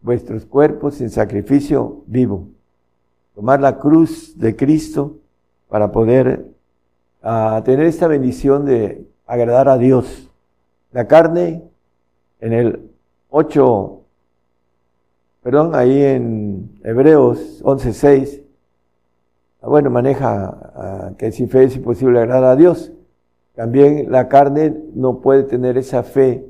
vuestros 0.00 0.44
cuerpos 0.44 1.00
en 1.00 1.10
sacrificio 1.10 2.02
vivo. 2.06 2.48
Tomar 3.34 3.60
la 3.60 3.78
cruz 3.78 4.38
de 4.38 4.56
Cristo 4.56 5.16
para 5.68 5.92
poder 5.92 6.46
ah, 7.22 7.62
tener 7.64 7.86
esta 7.86 8.08
bendición 8.08 8.66
de 8.66 9.06
agradar 9.26 9.68
a 9.68 9.78
Dios. 9.78 10.28
La 10.90 11.06
carne, 11.06 11.62
en 12.40 12.52
el 12.52 12.90
8 13.30 14.01
perdón, 15.42 15.74
ahí 15.74 16.02
en 16.02 16.80
Hebreos 16.84 17.62
11.6, 17.64 18.42
ah, 19.60 19.68
bueno, 19.68 19.90
maneja 19.90 20.72
ah, 20.74 21.12
que 21.18 21.32
sin 21.32 21.48
fe 21.48 21.64
es 21.64 21.76
imposible 21.76 22.20
agradar 22.20 22.44
a 22.44 22.56
Dios. 22.56 22.92
También 23.54 24.10
la 24.10 24.28
carne 24.28 24.74
no 24.94 25.20
puede 25.20 25.42
tener 25.42 25.76
esa 25.76 26.02
fe 26.02 26.46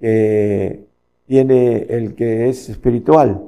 que 0.00 0.86
tiene 1.26 1.86
el 1.90 2.14
que 2.14 2.48
es 2.48 2.68
espiritual. 2.68 3.42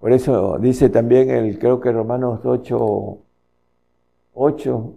Por 0.00 0.12
eso 0.12 0.58
dice 0.58 0.88
también 0.88 1.30
el, 1.30 1.58
creo 1.58 1.80
que 1.80 1.92
Romanos 1.92 2.40
8, 2.44 3.18
8. 4.34 4.92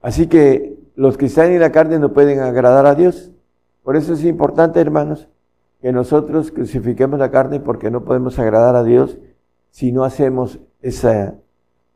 Así 0.00 0.26
que 0.28 0.78
los 0.94 1.16
que 1.16 1.26
están 1.26 1.50
en 1.50 1.60
la 1.60 1.72
carne 1.72 1.98
no 1.98 2.12
pueden 2.12 2.38
agradar 2.40 2.86
a 2.86 2.94
Dios. 2.94 3.32
Por 3.82 3.96
eso 3.96 4.14
es 4.14 4.24
importante, 4.24 4.80
hermanos, 4.80 5.28
que 5.84 5.92
nosotros 5.92 6.50
crucifiquemos 6.50 7.18
la 7.18 7.30
carne 7.30 7.60
porque 7.60 7.90
no 7.90 8.04
podemos 8.04 8.38
agradar 8.38 8.74
a 8.74 8.82
Dios 8.82 9.18
si 9.70 9.92
no 9.92 10.04
hacemos 10.04 10.58
esa 10.80 11.34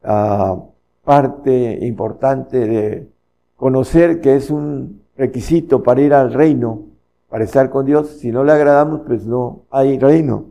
ah, 0.04 0.58
parte 1.04 1.86
importante 1.86 2.66
de 2.66 3.08
conocer 3.56 4.20
que 4.20 4.36
es 4.36 4.50
un 4.50 5.00
requisito 5.16 5.82
para 5.82 6.02
ir 6.02 6.12
al 6.12 6.34
reino, 6.34 6.82
para 7.30 7.44
estar 7.44 7.70
con 7.70 7.86
Dios. 7.86 8.08
Si 8.20 8.30
no 8.30 8.44
le 8.44 8.52
agradamos, 8.52 9.00
pues 9.06 9.24
no 9.24 9.62
hay 9.70 9.98
reino. 9.98 10.44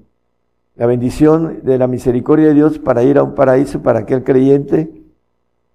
la 0.75 0.87
bendición 0.87 1.59
de 1.61 1.77
la 1.77 1.85
misericordia 1.85 2.47
de 2.47 2.55
Dios 2.55 2.79
para 2.79 3.03
ir 3.03 3.19
a 3.19 3.23
un 3.23 3.35
paraíso 3.35 3.83
para 3.83 3.99
aquel 3.99 4.23
creyente 4.23 4.91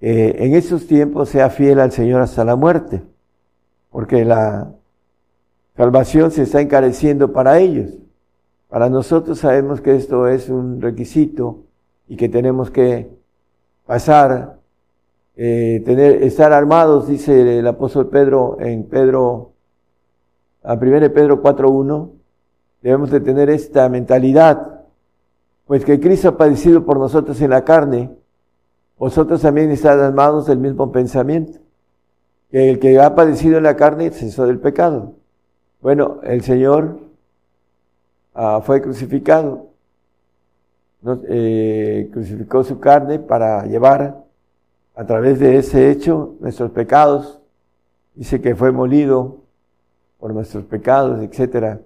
eh, 0.00 0.34
en 0.36 0.56
esos 0.56 0.88
tiempos 0.88 1.28
sea 1.28 1.48
fiel 1.48 1.78
al 1.78 1.92
Señor 1.92 2.22
hasta 2.22 2.44
la 2.44 2.56
muerte, 2.56 3.04
porque 3.88 4.24
la 4.24 4.72
salvación 5.76 6.30
se 6.30 6.42
está 6.42 6.60
encareciendo 6.60 7.32
para 7.32 7.58
ellos. 7.58 7.90
Para 8.68 8.88
nosotros 8.88 9.38
sabemos 9.38 9.80
que 9.80 9.94
esto 9.94 10.26
es 10.28 10.48
un 10.48 10.80
requisito 10.80 11.64
y 12.08 12.16
que 12.16 12.28
tenemos 12.28 12.70
que 12.70 13.10
pasar, 13.86 14.58
eh, 15.36 15.82
tener, 15.84 16.22
estar 16.22 16.52
armados, 16.52 17.08
dice 17.08 17.58
el 17.58 17.66
apóstol 17.66 18.08
Pedro 18.08 18.56
en 18.60 18.84
Pedro, 18.84 19.52
a 20.62 20.74
1 20.74 20.80
Pedro 21.12 21.42
4.1, 21.42 22.10
debemos 22.82 23.10
de 23.10 23.20
tener 23.20 23.50
esta 23.50 23.88
mentalidad 23.88 24.72
pues 25.66 25.84
que 25.84 26.00
Cristo 26.00 26.28
ha 26.28 26.36
padecido 26.36 26.84
por 26.84 26.98
nosotros 26.98 27.40
en 27.40 27.50
la 27.50 27.64
carne, 27.64 28.10
vosotros 28.98 29.40
también 29.40 29.70
estáis 29.70 30.00
armados 30.00 30.46
del 30.46 30.58
mismo 30.58 30.92
pensamiento. 30.92 31.58
Que 32.50 32.70
el 32.70 32.78
que 32.78 33.00
ha 33.00 33.14
padecido 33.14 33.56
en 33.56 33.64
la 33.64 33.76
carne 33.76 34.10
cesó 34.10 34.46
del 34.46 34.58
pecado. 34.60 35.14
Bueno, 35.82 36.20
el 36.22 36.42
Señor 36.42 37.00
ah, 38.34 38.62
fue 38.64 38.80
crucificado, 38.80 39.70
eh, 41.28 42.08
crucificó 42.12 42.62
su 42.62 42.78
carne 42.78 43.18
para 43.18 43.66
llevar 43.66 44.22
a 44.94 45.04
través 45.04 45.40
de 45.40 45.56
ese 45.56 45.90
hecho 45.90 46.36
nuestros 46.38 46.70
pecados. 46.70 47.40
Dice 48.14 48.40
que 48.40 48.54
fue 48.54 48.70
molido 48.70 49.38
por 50.20 50.32
nuestros 50.32 50.64
pecados, 50.66 51.20
etc. 51.20 51.80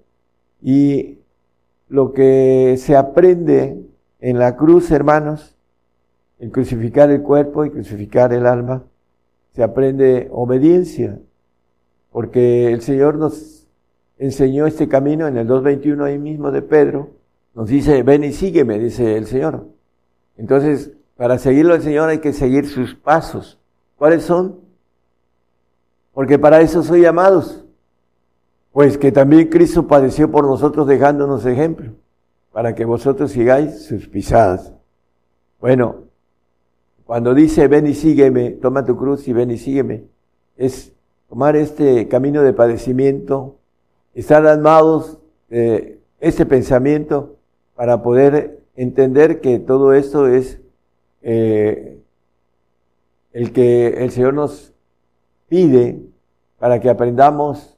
Y 0.61 1.17
lo 1.89 2.13
que 2.13 2.75
se 2.77 2.95
aprende 2.95 3.83
en 4.19 4.37
la 4.37 4.55
cruz, 4.57 4.91
hermanos, 4.91 5.55
en 6.37 6.51
crucificar 6.51 7.09
el 7.09 7.23
cuerpo 7.23 7.65
y 7.65 7.71
crucificar 7.71 8.31
el 8.31 8.45
alma, 8.45 8.83
se 9.53 9.63
aprende 9.63 10.29
obediencia, 10.31 11.17
porque 12.11 12.71
el 12.71 12.81
Señor 12.81 13.15
nos 13.15 13.56
enseñó 14.19 14.65
este 14.67 14.87
camino 14.87 15.27
en 15.27 15.37
el 15.37 15.47
2.21 15.47 16.03
ahí 16.03 16.17
mismo 16.17 16.51
de 16.51 16.61
Pedro, 16.61 17.11
nos 17.53 17.69
dice, 17.69 18.03
ven 18.03 18.23
y 18.23 18.33
sígueme, 18.33 18.79
dice 18.79 19.17
el 19.17 19.25
Señor. 19.25 19.65
Entonces, 20.37 20.91
para 21.15 21.39
seguirlo 21.39 21.73
al 21.73 21.81
Señor 21.81 22.09
hay 22.09 22.19
que 22.19 22.33
seguir 22.33 22.67
sus 22.67 22.93
pasos. 22.95 23.59
¿Cuáles 23.97 24.23
son? 24.23 24.59
Porque 26.13 26.37
para 26.37 26.61
eso 26.61 26.83
soy 26.83 27.01
llamados. 27.01 27.63
Pues 28.71 28.97
que 28.97 29.11
también 29.11 29.47
Cristo 29.47 29.87
padeció 29.87 30.29
por 30.29 30.45
nosotros 30.45 30.87
dejándonos 30.87 31.45
ejemplo, 31.45 31.93
para 32.51 32.75
que 32.75 32.85
vosotros 32.85 33.31
sigáis 33.31 33.85
sus 33.85 34.07
pisadas. 34.07 34.71
Bueno, 35.59 36.03
cuando 37.05 37.33
dice 37.33 37.67
ven 37.67 37.87
y 37.87 37.95
sígueme, 37.95 38.51
toma 38.51 38.85
tu 38.85 38.95
cruz 38.95 39.27
y 39.27 39.33
ven 39.33 39.49
y 39.49 39.57
sígueme, 39.57 40.03
es 40.55 40.93
tomar 41.29 41.55
este 41.55 42.07
camino 42.07 42.43
de 42.43 42.53
padecimiento, 42.53 43.56
estar 44.19 44.45
armados 44.47 45.19
de 45.47 45.99
este 46.19 46.45
pensamiento 46.45 47.35
para 47.75 48.01
poder 48.01 48.59
entender 48.75 49.41
que 49.41 49.59
todo 49.59 49.93
esto 49.93 50.27
es 50.27 50.59
eh, 51.21 51.99
el 53.31 53.53
que 53.53 54.03
el 54.03 54.09
Señor 54.09 54.33
nos 54.33 54.73
pide 55.47 56.01
para 56.57 56.79
que 56.79 56.89
aprendamos 56.89 57.77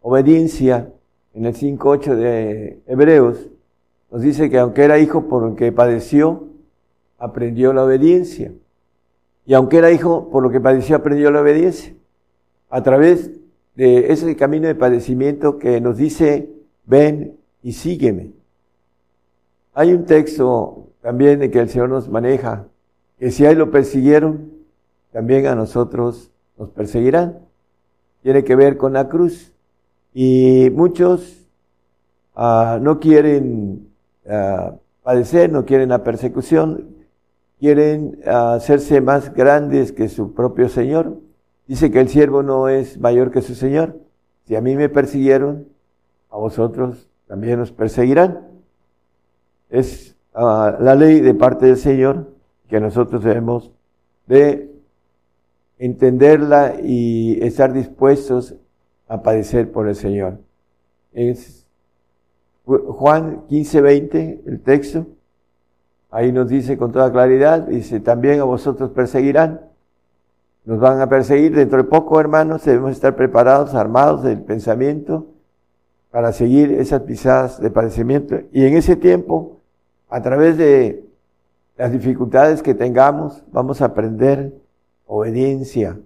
obediencia, 0.00 0.92
en 1.34 1.46
el 1.46 1.54
5.8 1.54 2.14
de 2.14 2.80
Hebreos, 2.86 3.48
nos 4.10 4.22
dice 4.22 4.48
que 4.48 4.58
aunque 4.58 4.84
era 4.84 4.98
hijo 4.98 5.28
por 5.28 5.42
lo 5.42 5.56
que 5.56 5.72
padeció, 5.72 6.48
aprendió 7.18 7.72
la 7.72 7.84
obediencia. 7.84 8.52
Y 9.44 9.54
aunque 9.54 9.78
era 9.78 9.90
hijo 9.90 10.28
por 10.30 10.42
lo 10.42 10.50
que 10.50 10.60
padeció, 10.60 10.96
aprendió 10.96 11.30
la 11.30 11.40
obediencia. 11.40 11.94
A 12.68 12.82
través 12.82 13.39
de 13.74 14.12
ese 14.12 14.36
camino 14.36 14.66
de 14.66 14.74
padecimiento 14.74 15.58
que 15.58 15.80
nos 15.80 15.96
dice, 15.96 16.50
ven 16.86 17.36
y 17.62 17.72
sígueme. 17.72 18.32
Hay 19.74 19.92
un 19.92 20.04
texto 20.04 20.88
también 21.00 21.40
de 21.40 21.50
que 21.50 21.60
el 21.60 21.68
Señor 21.68 21.88
nos 21.88 22.08
maneja, 22.08 22.66
que 23.18 23.30
si 23.30 23.46
a 23.46 23.50
él 23.50 23.58
lo 23.58 23.70
persiguieron, 23.70 24.50
también 25.12 25.46
a 25.46 25.54
nosotros 25.54 26.30
nos 26.58 26.70
perseguirán. 26.70 27.38
Tiene 28.22 28.44
que 28.44 28.56
ver 28.56 28.76
con 28.76 28.92
la 28.92 29.08
cruz. 29.08 29.52
Y 30.12 30.70
muchos 30.74 31.46
ah, 32.34 32.78
no 32.80 33.00
quieren 33.00 33.88
ah, 34.28 34.74
padecer, 35.02 35.50
no 35.50 35.64
quieren 35.64 35.88
la 35.88 36.04
persecución, 36.04 36.96
quieren 37.58 38.20
ah, 38.26 38.54
hacerse 38.54 39.00
más 39.00 39.32
grandes 39.34 39.92
que 39.92 40.08
su 40.08 40.34
propio 40.34 40.68
Señor. 40.68 41.16
Dice 41.70 41.92
que 41.92 42.00
el 42.00 42.08
siervo 42.08 42.42
no 42.42 42.68
es 42.68 42.98
mayor 42.98 43.30
que 43.30 43.42
su 43.42 43.54
Señor. 43.54 43.96
Si 44.42 44.56
a 44.56 44.60
mí 44.60 44.74
me 44.74 44.88
persiguieron, 44.88 45.68
a 46.28 46.36
vosotros 46.36 47.08
también 47.28 47.60
os 47.60 47.70
perseguirán. 47.70 48.48
Es 49.68 50.16
la 50.34 50.96
ley 50.96 51.20
de 51.20 51.32
parte 51.32 51.66
del 51.66 51.76
Señor 51.76 52.34
que 52.68 52.80
nosotros 52.80 53.22
debemos 53.22 53.70
de 54.26 54.68
entenderla 55.78 56.74
y 56.82 57.38
estar 57.40 57.72
dispuestos 57.72 58.56
a 59.06 59.22
padecer 59.22 59.70
por 59.70 59.86
el 59.86 59.94
Señor. 59.94 60.40
Es 61.12 61.68
Juan 62.64 63.46
15, 63.46 63.80
20, 63.80 64.42
el 64.44 64.60
texto. 64.60 65.06
Ahí 66.10 66.32
nos 66.32 66.48
dice 66.48 66.76
con 66.76 66.90
toda 66.90 67.12
claridad, 67.12 67.60
dice, 67.60 68.00
también 68.00 68.40
a 68.40 68.44
vosotros 68.44 68.90
perseguirán. 68.90 69.69
Nos 70.64 70.78
van 70.78 71.00
a 71.00 71.08
perseguir 71.08 71.54
dentro 71.54 71.78
de 71.78 71.84
poco, 71.84 72.20
hermanos, 72.20 72.64
debemos 72.64 72.92
estar 72.92 73.16
preparados, 73.16 73.74
armados 73.74 74.22
del 74.22 74.42
pensamiento 74.42 75.26
para 76.10 76.32
seguir 76.32 76.72
esas 76.72 77.02
pisadas 77.02 77.60
de 77.60 77.70
padecimiento. 77.70 78.40
Y 78.52 78.64
en 78.66 78.76
ese 78.76 78.96
tiempo, 78.96 79.60
a 80.08 80.20
través 80.22 80.58
de 80.58 81.04
las 81.76 81.92
dificultades 81.92 82.62
que 82.62 82.74
tengamos, 82.74 83.42
vamos 83.52 83.80
a 83.80 83.86
aprender 83.86 84.52
obediencia 85.06 85.98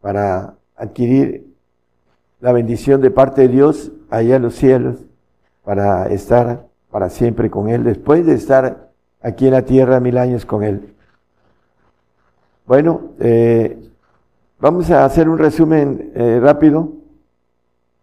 para 0.00 0.54
adquirir 0.76 1.48
la 2.40 2.52
bendición 2.52 3.00
de 3.00 3.10
parte 3.10 3.42
de 3.42 3.48
Dios 3.48 3.90
allá 4.10 4.36
en 4.36 4.42
los 4.42 4.54
cielos 4.54 4.96
para 5.64 6.06
estar 6.08 6.68
para 6.90 7.10
siempre 7.10 7.50
con 7.50 7.68
Él, 7.68 7.84
después 7.84 8.24
de 8.24 8.34
estar 8.34 8.90
aquí 9.20 9.46
en 9.46 9.52
la 9.52 9.62
tierra 9.62 10.00
mil 10.00 10.16
años 10.16 10.46
con 10.46 10.62
Él. 10.62 10.94
Bueno, 12.66 13.12
eh, 13.18 13.87
vamos 14.60 14.90
a 14.90 15.04
hacer 15.04 15.28
un 15.28 15.38
resumen 15.38 16.12
eh, 16.14 16.40
rápido. 16.40 16.92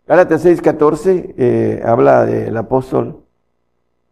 Gálatas 0.08 0.46
6:14 0.46 1.34
eh, 1.38 1.82
habla 1.84 2.26
del 2.26 2.56
apóstol. 2.58 3.24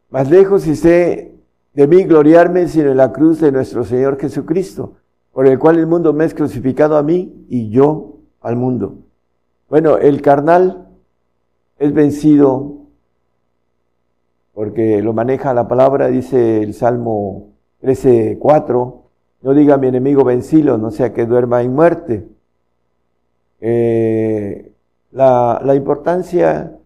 Más 0.10 0.30
lejos 0.30 0.64
sé 0.64 1.36
de 1.74 1.88
mí 1.88 2.04
gloriarme 2.04 2.68
sino 2.68 2.92
en 2.92 2.98
la 2.98 3.12
cruz 3.12 3.40
de 3.40 3.52
nuestro 3.52 3.84
Señor 3.84 4.20
Jesucristo, 4.20 4.94
por 5.32 5.48
el 5.48 5.58
cual 5.58 5.80
el 5.80 5.88
mundo 5.88 6.14
me 6.14 6.26
es 6.26 6.34
crucificado 6.34 6.98
a 6.98 7.04
mí 7.04 7.46
y 7.50 7.70
yo 7.70 8.18
al 8.42 8.56
mundo. 8.56 8.98
Bueno, 9.70 9.98
el 9.98 10.22
carnal 10.22 10.88
es 11.80 11.94
vencido 11.94 12.78
porque 14.54 15.02
lo 15.02 15.14
maneja 15.14 15.54
la 15.54 15.68
palabra, 15.68 16.08
dice 16.08 16.62
el 16.62 16.76
Salmo 16.76 17.54
13.4, 17.82 18.94
no 19.42 19.54
diga 19.54 19.78
mi 19.78 19.88
enemigo 19.88 20.24
vencilo, 20.24 20.78
no 20.78 20.92
sea 20.92 21.12
que 21.12 21.26
duerma 21.26 21.64
en 21.64 21.74
muerte. 21.74 22.28
Eh, 23.66 24.74
la, 25.14 25.62
la 25.64 25.76
importancia 25.76 26.78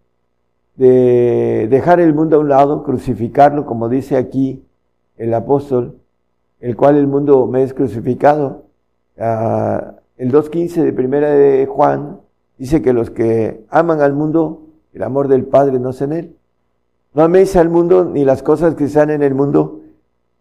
de 0.76 1.68
dejar 1.70 2.00
el 2.00 2.14
mundo 2.14 2.38
a 2.38 2.40
un 2.40 2.50
lado, 2.50 2.84
crucificarlo, 2.84 3.66
como 3.66 3.90
dice 3.90 4.16
aquí 4.16 4.64
el 5.18 5.34
apóstol, 5.34 5.96
el 6.60 6.76
cual 6.76 6.98
el 6.98 7.08
mundo 7.08 7.48
me 7.48 7.64
es 7.64 7.74
crucificado. 7.74 8.66
Ah, 9.18 9.96
el 10.18 10.32
2.15 10.32 10.84
de 10.84 10.94
primera 10.94 11.32
de 11.32 11.66
Juan 11.66 12.20
Dice 12.58 12.82
que 12.82 12.94
los 12.94 13.12
que 13.12 13.66
aman 13.70 14.02
al 14.02 14.14
mundo, 14.14 14.64
el 14.94 15.04
amor 15.04 15.28
del 15.28 15.46
Padre 15.46 15.80
no 15.80 15.92
es 15.92 16.02
en 16.02 16.12
él. 16.12 16.36
No 17.14 17.24
améis 17.24 17.56
al 17.56 17.70
mundo 17.70 18.04
ni 18.06 18.26
las 18.26 18.42
cosas 18.42 18.76
que 18.76 18.86
están 18.86 19.12
en 19.12 19.22
el 19.22 19.36
mundo. 19.36 19.82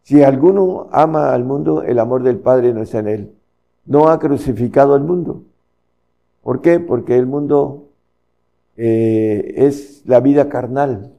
Si 0.02 0.22
alguno 0.22 0.88
ama 0.92 1.34
al 1.34 1.44
mundo, 1.44 1.82
el 1.82 1.98
amor 1.98 2.22
del 2.22 2.38
Padre 2.38 2.72
no 2.72 2.82
está 2.82 3.00
en 3.00 3.08
él. 3.08 3.32
No 3.84 4.08
ha 4.08 4.18
crucificado 4.18 4.94
al 4.94 5.02
mundo. 5.02 5.42
¿Por 6.46 6.60
qué? 6.60 6.78
Porque 6.78 7.16
el 7.16 7.26
mundo 7.26 7.88
eh, 8.76 9.54
es 9.56 10.02
la 10.06 10.20
vida 10.20 10.48
carnal. 10.48 11.12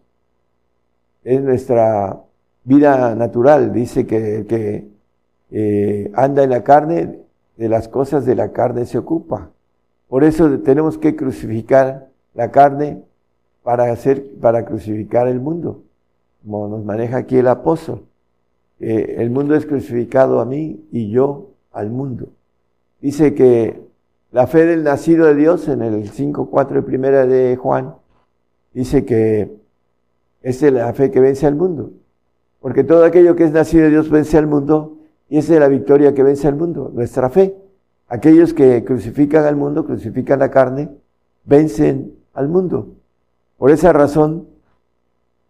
Es 1.26 1.42
nuestra 1.42 2.22
vida 2.64 3.14
natural. 3.14 3.74
Dice 3.74 4.08
que 4.08 4.38
el 4.38 4.48
que 4.48 4.88
eh, 5.52 6.12
anda 6.16 6.44
en 6.44 6.50
la 6.50 6.64
carne, 6.64 7.20
de 7.58 7.68
las 7.68 7.90
cosas 7.90 8.26
de 8.26 8.36
la 8.36 8.54
carne 8.54 8.86
se 8.86 9.00
ocupa. 9.00 9.50
Por 10.08 10.24
eso 10.24 10.60
tenemos 10.60 10.98
que 10.98 11.18
crucificar 11.18 12.08
la 12.34 12.50
carne 12.50 13.04
para 13.64 13.92
hacer, 13.92 14.40
para 14.40 14.64
crucificar 14.64 15.28
el 15.28 15.42
mundo. 15.42 15.84
como 16.42 16.70
nos 16.70 16.86
maneja 16.86 17.18
aquí 17.18 17.36
el 17.36 17.50
apóstol. 17.50 18.06
el 18.80 19.30
mundo 19.30 19.56
es 19.56 19.66
crucificado 19.66 20.40
a 20.40 20.46
mí 20.46 20.88
y 20.90 21.10
yo 21.10 21.50
al 21.74 21.90
mundo. 21.90 22.30
Dice 23.02 23.34
que 23.34 23.87
la 24.38 24.46
fe 24.46 24.68
del 24.68 24.84
nacido 24.84 25.26
de 25.26 25.34
Dios, 25.34 25.68
en 25.68 25.82
el 25.82 26.12
5.4 26.12 26.70
de 26.70 26.82
primera 26.84 27.26
de 27.26 27.56
Juan, 27.56 27.96
dice 28.72 29.04
que 29.04 29.52
es 30.44 30.62
la 30.62 30.94
fe 30.94 31.10
que 31.10 31.20
vence 31.20 31.48
al 31.48 31.56
mundo. 31.56 31.94
Porque 32.60 32.84
todo 32.84 33.04
aquello 33.04 33.36
que 33.36 33.46
es 33.46 33.52
nacido 33.52 33.86
de 33.86 33.90
Dios 33.90 34.12
vence 34.12 34.38
al 34.38 34.46
mundo 34.46 35.00
y 35.28 35.40
esa 35.40 35.56
es 35.56 35.60
la 35.60 35.68
victoria 35.68 36.14
que 36.14 36.22
vence 36.22 36.48
al 36.48 36.56
mundo, 36.56 36.92
nuestra 36.94 37.32
fe. 37.32 37.58
Aquellos 38.10 38.54
que 38.54 38.84
crucifican 38.84 39.44
al 39.44 39.56
mundo, 39.56 39.88
crucifican 39.88 40.38
la 40.38 40.52
carne, 40.52 40.88
vencen 41.44 42.14
al 42.36 42.48
mundo. 42.48 42.90
Por 43.58 43.72
esa 43.72 43.92
razón, 43.92 44.46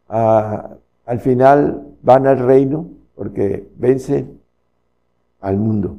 al 0.07 1.19
final 1.19 1.87
van 2.03 2.25
al 2.25 2.39
reino 2.39 2.87
porque 3.15 3.67
vencen 3.75 4.39
al 5.41 5.57
mundo. 5.57 5.97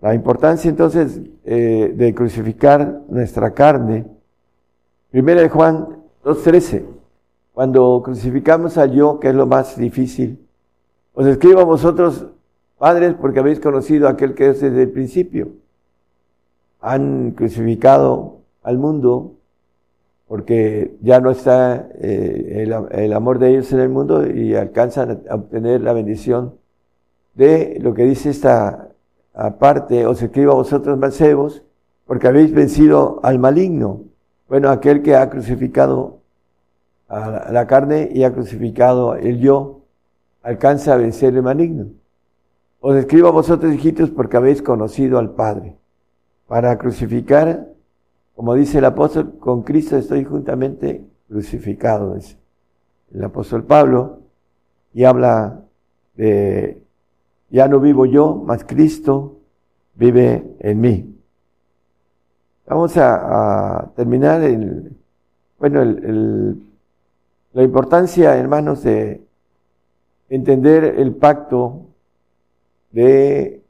La 0.00 0.14
importancia 0.14 0.70
entonces 0.70 1.20
eh, 1.44 1.92
de 1.94 2.14
crucificar 2.14 3.02
nuestra 3.08 3.52
carne. 3.52 4.06
Primera 5.10 5.42
de 5.42 5.48
Juan 5.50 5.88
2.13. 6.24 6.84
Cuando 7.52 8.00
crucificamos 8.02 8.78
al 8.78 8.92
yo, 8.92 9.20
que 9.20 9.28
es 9.28 9.34
lo 9.34 9.46
más 9.46 9.76
difícil, 9.76 10.46
os 11.12 11.26
escribo 11.26 11.60
a 11.60 11.64
vosotros, 11.64 12.26
padres, 12.78 13.14
porque 13.20 13.40
habéis 13.40 13.60
conocido 13.60 14.08
a 14.08 14.12
aquel 14.12 14.34
que 14.34 14.48
es 14.48 14.60
desde 14.60 14.84
el 14.84 14.90
principio. 14.90 15.48
Han 16.80 17.32
crucificado 17.32 18.38
al 18.62 18.78
mundo 18.78 19.34
porque 20.26 20.96
ya 21.02 21.20
no 21.20 21.32
está 21.32 21.88
eh, 22.00 22.62
el, 22.62 22.72
el 22.92 23.12
amor 23.12 23.38
de 23.40 23.50
ellos 23.50 23.72
en 23.72 23.80
el 23.80 23.88
mundo 23.88 24.30
y 24.30 24.54
alcanzan 24.54 25.22
a 25.28 25.34
obtener 25.34 25.80
la 25.82 25.92
bendición 25.92 26.54
de 27.34 27.78
lo 27.80 27.92
que 27.94 28.04
dice 28.04 28.30
esta 28.30 28.89
aparte 29.34 30.06
os 30.06 30.22
escribo 30.22 30.52
a 30.52 30.56
vosotros 30.56 30.98
mancebos, 30.98 31.62
porque 32.06 32.28
habéis 32.28 32.52
vencido 32.52 33.20
al 33.22 33.38
maligno. 33.38 34.02
Bueno, 34.48 34.70
aquel 34.70 35.02
que 35.02 35.14
ha 35.14 35.30
crucificado 35.30 36.18
a 37.08 37.50
la 37.52 37.66
carne 37.66 38.08
y 38.12 38.24
ha 38.24 38.32
crucificado 38.32 39.14
el 39.14 39.38
yo, 39.38 39.80
alcanza 40.42 40.94
a 40.94 40.96
vencer 40.96 41.34
el 41.34 41.42
maligno. 41.42 41.86
Os 42.80 42.96
escribo 42.96 43.28
a 43.28 43.32
vosotros, 43.32 43.74
hijitos, 43.74 44.10
porque 44.10 44.36
habéis 44.36 44.62
conocido 44.62 45.18
al 45.18 45.30
Padre. 45.30 45.76
Para 46.46 46.78
crucificar, 46.78 47.68
como 48.34 48.54
dice 48.54 48.78
el 48.78 48.86
apóstol, 48.86 49.38
con 49.38 49.62
Cristo 49.62 49.96
estoy 49.96 50.24
juntamente 50.24 51.04
crucificado, 51.28 52.16
el 53.12 53.24
apóstol 53.24 53.64
Pablo, 53.64 54.20
y 54.92 55.04
habla 55.04 55.60
de 56.16 56.79
ya 57.50 57.68
no 57.68 57.80
vivo 57.80 58.06
yo, 58.06 58.42
mas 58.46 58.64
Cristo 58.64 59.36
vive 59.94 60.56
en 60.60 60.80
mí. 60.80 61.16
Vamos 62.66 62.96
a, 62.96 63.90
terminar 63.96 64.42
el, 64.42 64.96
bueno, 65.58 65.82
el, 65.82 66.62
la 67.52 67.62
importancia, 67.62 68.36
hermanos, 68.36 68.84
de 68.84 69.20
entender 70.28 70.84
el 70.84 71.14
pacto 71.16 71.86
de 72.92 73.62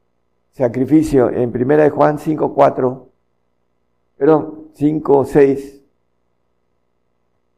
sacrificio 0.51 1.29
en 1.29 1.51
primera 1.51 1.83
de 1.83 1.89
Juan 1.89 2.19
5, 2.19 2.53
4, 2.53 3.09
perdón, 4.17 4.67
5, 4.73 5.25
6, 5.25 5.81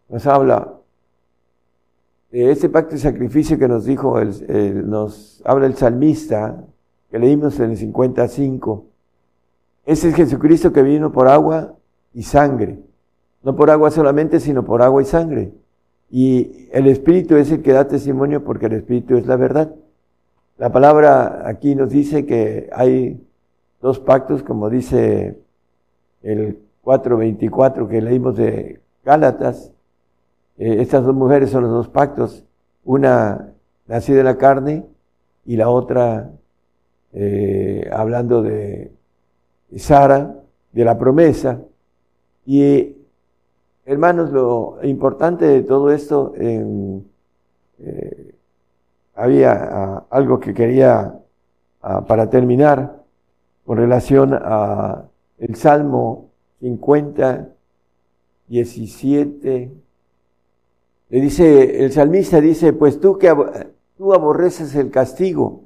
nos 0.09 0.27
habla 0.27 0.73
ese 2.33 2.67
pacto 2.69 2.95
de 2.95 3.01
sacrificio 3.01 3.59
que 3.59 3.67
nos 3.67 3.85
dijo, 3.85 4.19
el, 4.19 4.89
nos 4.89 5.41
habla 5.45 5.67
el 5.67 5.75
salmista, 5.75 6.63
que 7.11 7.19
leímos 7.19 7.59
en 7.59 7.71
el 7.71 7.77
55, 7.77 8.85
ese 9.85 10.09
es 10.09 10.15
Jesucristo 10.15 10.71
que 10.71 10.81
vino 10.81 11.11
por 11.11 11.27
agua 11.27 11.75
y 12.13 12.23
sangre, 12.23 12.79
no 13.43 13.55
por 13.55 13.69
agua 13.69 13.91
solamente, 13.91 14.39
sino 14.39 14.63
por 14.63 14.81
agua 14.81 15.01
y 15.01 15.05
sangre. 15.05 15.51
Y 16.09 16.69
el 16.71 16.87
Espíritu 16.87 17.35
es 17.35 17.51
el 17.51 17.61
que 17.61 17.73
da 17.73 17.87
testimonio 17.87 18.43
porque 18.43 18.67
el 18.67 18.73
Espíritu 18.73 19.17
es 19.17 19.27
la 19.27 19.35
verdad. 19.35 19.75
La 20.57 20.71
palabra 20.71 21.47
aquí 21.47 21.75
nos 21.75 21.89
dice 21.89 22.25
que 22.25 22.69
hay 22.73 23.21
dos 23.81 23.99
pactos, 23.99 24.41
como 24.41 24.69
dice 24.69 25.37
el 26.21 26.59
4.24 26.83 27.89
que 27.89 28.01
leímos 28.01 28.37
de 28.37 28.79
Gálatas, 29.03 29.72
eh, 30.57 30.77
estas 30.79 31.03
dos 31.03 31.15
mujeres 31.15 31.49
son 31.49 31.63
los 31.63 31.71
dos 31.71 31.89
pactos, 31.89 32.43
una 32.83 33.53
nacida 33.87 34.17
de 34.17 34.23
la 34.23 34.37
carne 34.37 34.85
y 35.45 35.57
la 35.57 35.69
otra 35.69 36.31
eh, 37.13 37.89
hablando 37.91 38.41
de 38.41 38.91
Sara, 39.77 40.35
de 40.71 40.85
la 40.85 40.97
promesa. 40.97 41.59
Y 42.45 42.95
hermanos, 43.85 44.31
lo 44.31 44.79
importante 44.83 45.45
de 45.45 45.63
todo 45.63 45.91
esto, 45.91 46.33
eh, 46.37 48.33
había 49.15 49.51
ah, 49.51 50.05
algo 50.09 50.39
que 50.39 50.53
quería 50.53 51.19
ah, 51.81 52.05
para 52.05 52.29
terminar 52.29 53.03
con 53.65 53.77
relación 53.77 54.33
a 54.33 55.05
el 55.37 55.55
Salmo 55.55 56.29
50, 56.59 57.49
17 58.47 59.82
le 61.13 61.21
dice, 61.21 61.85
el 61.85 61.91
salmista 61.91 62.41
dice, 62.41 62.73
pues 62.73 62.99
tú 62.99 63.19
que 63.19 63.31
tú 63.99 64.15
aborreces 64.15 64.73
el 64.73 64.89
castigo 64.89 65.65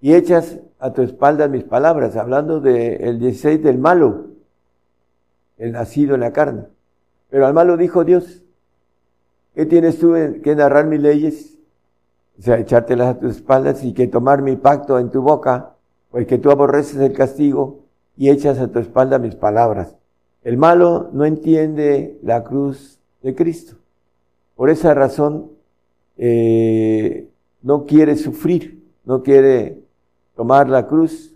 y 0.00 0.14
echas 0.14 0.60
a 0.78 0.94
tu 0.94 1.02
espalda 1.02 1.46
mis 1.46 1.62
palabras, 1.62 2.16
hablando 2.16 2.58
del 2.60 2.98
el 3.02 3.18
16 3.18 3.62
del 3.62 3.76
malo, 3.76 4.28
el 5.58 5.72
nacido 5.72 6.14
en 6.14 6.22
la 6.22 6.32
carne. 6.32 6.68
Pero 7.28 7.46
al 7.46 7.52
malo 7.52 7.76
dijo 7.76 8.02
Dios, 8.02 8.42
¿qué 9.54 9.66
tienes 9.66 9.98
tú 9.98 10.14
que 10.42 10.56
narrar 10.56 10.86
mis 10.86 11.02
leyes? 11.02 11.58
O 12.38 12.42
sea, 12.42 12.58
echártelas 12.58 13.08
a 13.08 13.18
tus 13.18 13.36
espaldas 13.36 13.84
y 13.84 13.92
que 13.92 14.06
tomar 14.06 14.40
mi 14.40 14.56
pacto 14.56 14.98
en 14.98 15.10
tu 15.10 15.20
boca, 15.20 15.74
pues 16.10 16.26
que 16.26 16.38
tú 16.38 16.50
aborreces 16.50 16.98
el 16.98 17.12
castigo 17.12 17.80
y 18.16 18.30
echas 18.30 18.58
a 18.58 18.68
tu 18.68 18.78
espalda 18.78 19.18
mis 19.18 19.34
palabras. 19.34 19.96
El 20.42 20.56
malo 20.56 21.10
no 21.12 21.26
entiende 21.26 22.18
la 22.22 22.42
cruz 22.42 22.98
de 23.20 23.34
Cristo. 23.34 23.77
Por 24.58 24.70
esa 24.70 24.92
razón 24.92 25.52
eh, 26.16 27.28
no 27.62 27.84
quiere 27.84 28.16
sufrir, 28.16 28.82
no 29.04 29.22
quiere 29.22 29.78
tomar 30.34 30.68
la 30.68 30.88
cruz. 30.88 31.32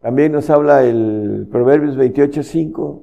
También 0.00 0.32
nos 0.32 0.48
habla 0.48 0.82
el 0.82 1.46
Proverbios 1.52 1.98
28.5, 1.98 3.02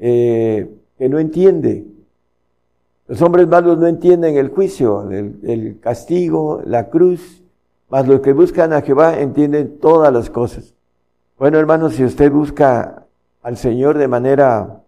eh, 0.00 0.68
que 0.98 1.08
no 1.08 1.20
entiende. 1.20 1.86
Los 3.06 3.22
hombres 3.22 3.46
malos 3.46 3.78
no 3.78 3.86
entienden 3.86 4.36
el 4.36 4.48
juicio, 4.48 5.08
el, 5.08 5.78
castigo, 5.78 6.60
la 6.64 6.88
cruz, 6.88 7.40
mas 7.88 8.08
los 8.08 8.18
que 8.18 8.32
buscan 8.32 8.72
a 8.72 8.82
Jehová 8.82 9.20
entienden 9.20 9.78
todas 9.78 10.12
las 10.12 10.28
cosas. 10.28 10.74
Bueno, 11.38 11.56
hermanos, 11.60 11.94
si 11.94 12.02
usted 12.02 12.32
busca 12.32 13.06
al 13.44 13.56
Señor 13.56 13.96
de 13.96 14.08
manera 14.08 14.82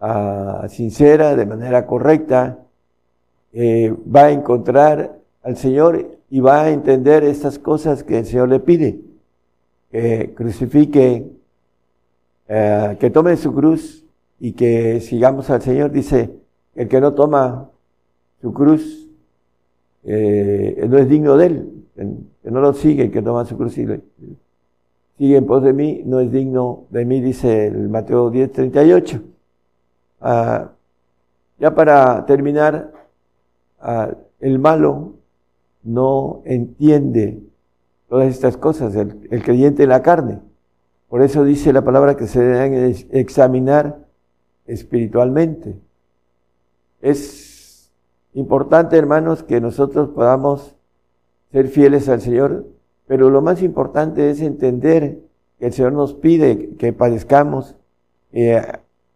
ah, 0.00 0.66
sincera, 0.68 1.36
de 1.36 1.46
manera 1.46 1.86
correcta, 1.86 2.58
eh, 3.52 3.94
va 4.14 4.26
a 4.26 4.30
encontrar 4.30 5.18
al 5.42 5.56
Señor 5.56 6.18
y 6.30 6.40
va 6.40 6.62
a 6.62 6.70
entender 6.70 7.24
estas 7.24 7.58
cosas 7.58 8.04
que 8.04 8.18
el 8.18 8.26
Señor 8.26 8.48
le 8.48 8.60
pide. 8.60 9.00
Que 9.90 10.32
crucifique, 10.34 11.26
eh, 12.48 12.96
que 13.00 13.10
tome 13.10 13.36
su 13.36 13.52
cruz 13.52 14.04
y 14.38 14.52
que 14.52 15.00
sigamos 15.00 15.50
al 15.50 15.62
Señor. 15.62 15.90
Dice, 15.90 16.30
el 16.74 16.88
que 16.88 17.00
no 17.00 17.14
toma 17.14 17.70
su 18.40 18.52
cruz 18.52 19.08
eh, 20.04 20.86
no 20.88 20.98
es 20.98 21.08
digno 21.08 21.36
de 21.36 21.46
él. 21.46 21.84
Que 22.42 22.50
no 22.50 22.60
lo 22.60 22.72
sigue, 22.72 23.04
el 23.04 23.10
que 23.10 23.22
toma 23.22 23.44
su 23.44 23.56
cruz 23.56 23.76
y 23.76 23.86
sigue 25.18 25.36
en 25.36 25.46
pos 25.46 25.62
de 25.62 25.74
mí, 25.74 26.02
no 26.06 26.20
es 26.20 26.32
digno 26.32 26.84
de 26.88 27.04
mí, 27.04 27.20
dice 27.20 27.66
el 27.66 27.90
Mateo 27.90 28.30
10, 28.30 28.52
38. 28.52 29.20
Ah, 30.22 30.70
ya 31.58 31.74
para 31.74 32.24
terminar, 32.24 32.90
Ah, 33.80 34.10
el 34.40 34.58
malo 34.58 35.14
no 35.82 36.42
entiende 36.44 37.40
todas 38.08 38.28
estas 38.28 38.56
cosas, 38.56 38.94
el, 38.94 39.42
creyente 39.42 39.82
de 39.82 39.86
la 39.86 40.02
carne. 40.02 40.40
Por 41.08 41.22
eso 41.22 41.44
dice 41.44 41.72
la 41.72 41.82
palabra 41.82 42.16
que 42.16 42.26
se 42.26 42.40
deben 42.40 42.94
examinar 43.10 44.04
espiritualmente. 44.66 45.76
Es 47.00 47.90
importante, 48.34 48.96
hermanos, 48.96 49.42
que 49.42 49.60
nosotros 49.60 50.10
podamos 50.10 50.76
ser 51.52 51.68
fieles 51.68 52.08
al 52.08 52.20
Señor, 52.20 52.66
pero 53.06 53.30
lo 53.30 53.40
más 53.42 53.62
importante 53.62 54.30
es 54.30 54.40
entender 54.40 55.18
que 55.58 55.66
el 55.66 55.72
Señor 55.72 55.92
nos 55.92 56.14
pide 56.14 56.76
que 56.76 56.92
padezcamos, 56.92 57.76
eh, 58.32 58.62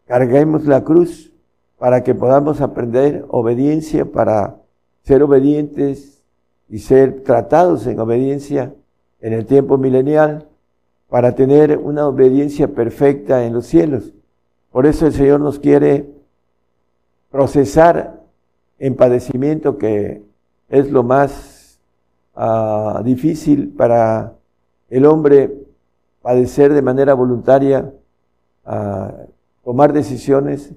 carguemos 0.07 0.67
la 0.67 0.83
cruz 0.83 1.34
para 1.79 2.03
que 2.03 2.15
podamos 2.15 2.61
aprender 2.61 3.25
obediencia 3.29 4.05
para 4.05 4.57
ser 5.03 5.23
obedientes 5.23 6.23
y 6.69 6.79
ser 6.79 7.23
tratados 7.23 7.87
en 7.87 8.01
obediencia 8.01 8.73
en 9.21 9.33
el 9.33 9.47
tiempo 9.47 9.77
milenial 9.79 10.49
para 11.09 11.35
tener 11.35 11.79
una 11.79 12.07
obediencia 12.07 12.69
perfecta 12.69 13.45
en 13.45 13.53
los 13.53 13.67
cielos. 13.67 14.13
Por 14.71 14.87
eso 14.87 15.07
el 15.07 15.13
Señor 15.13 15.41
nos 15.41 15.59
quiere 15.59 16.07
procesar 17.31 18.21
en 18.79 18.97
padecimiento 18.97 19.79
que 19.79 20.23
es 20.69 20.91
lo 20.91 21.03
más 21.03 21.79
ah, 22.35 23.03
difícil 23.05 23.69
para 23.69 24.35
el 24.91 25.07
hombre 25.07 25.53
padecer 26.23 26.73
de 26.73 26.83
manera 26.83 27.15
voluntaria, 27.15 27.93
ah, 28.65 29.13
tomar 29.63 29.93
decisiones, 29.93 30.73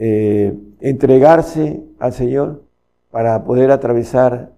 eh, 0.00 0.56
entregarse 0.80 1.82
al 1.98 2.12
Señor 2.12 2.62
para 3.10 3.44
poder 3.44 3.72
atravesar 3.72 4.52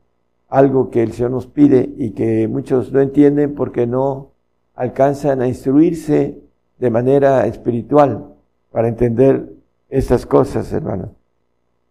algo 0.48 0.90
que 0.90 1.02
el 1.02 1.12
Señor 1.12 1.30
nos 1.30 1.46
pide 1.46 1.88
y 1.96 2.10
que 2.10 2.46
muchos 2.46 2.92
no 2.92 3.00
entienden 3.00 3.54
porque 3.54 3.86
no 3.86 4.32
alcanzan 4.74 5.40
a 5.40 5.48
instruirse 5.48 6.38
de 6.78 6.90
manera 6.90 7.46
espiritual 7.46 8.34
para 8.70 8.88
entender 8.88 9.50
estas 9.88 10.26
cosas, 10.26 10.72
hermano. 10.72 11.14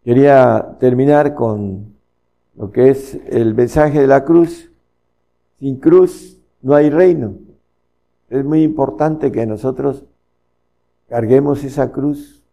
Quería 0.04 0.78
terminar 0.80 1.34
con 1.34 1.96
lo 2.56 2.72
que 2.72 2.90
es 2.90 3.20
el 3.30 3.56
mensaje 3.56 4.00
de 4.00 4.08
la 4.08 4.26
cruz. 4.26 4.72
Sin 5.60 5.78
cruz 5.78 6.40
no 6.62 6.76
hay 6.76 6.90
reino. 6.90 7.34
Es 8.30 8.46
muy 8.46 8.64
importante 8.64 9.32
que 9.32 9.46
nosotros 9.46 10.06
carguemos 11.08 11.64
esa 11.64 11.92
cruz 11.92 12.44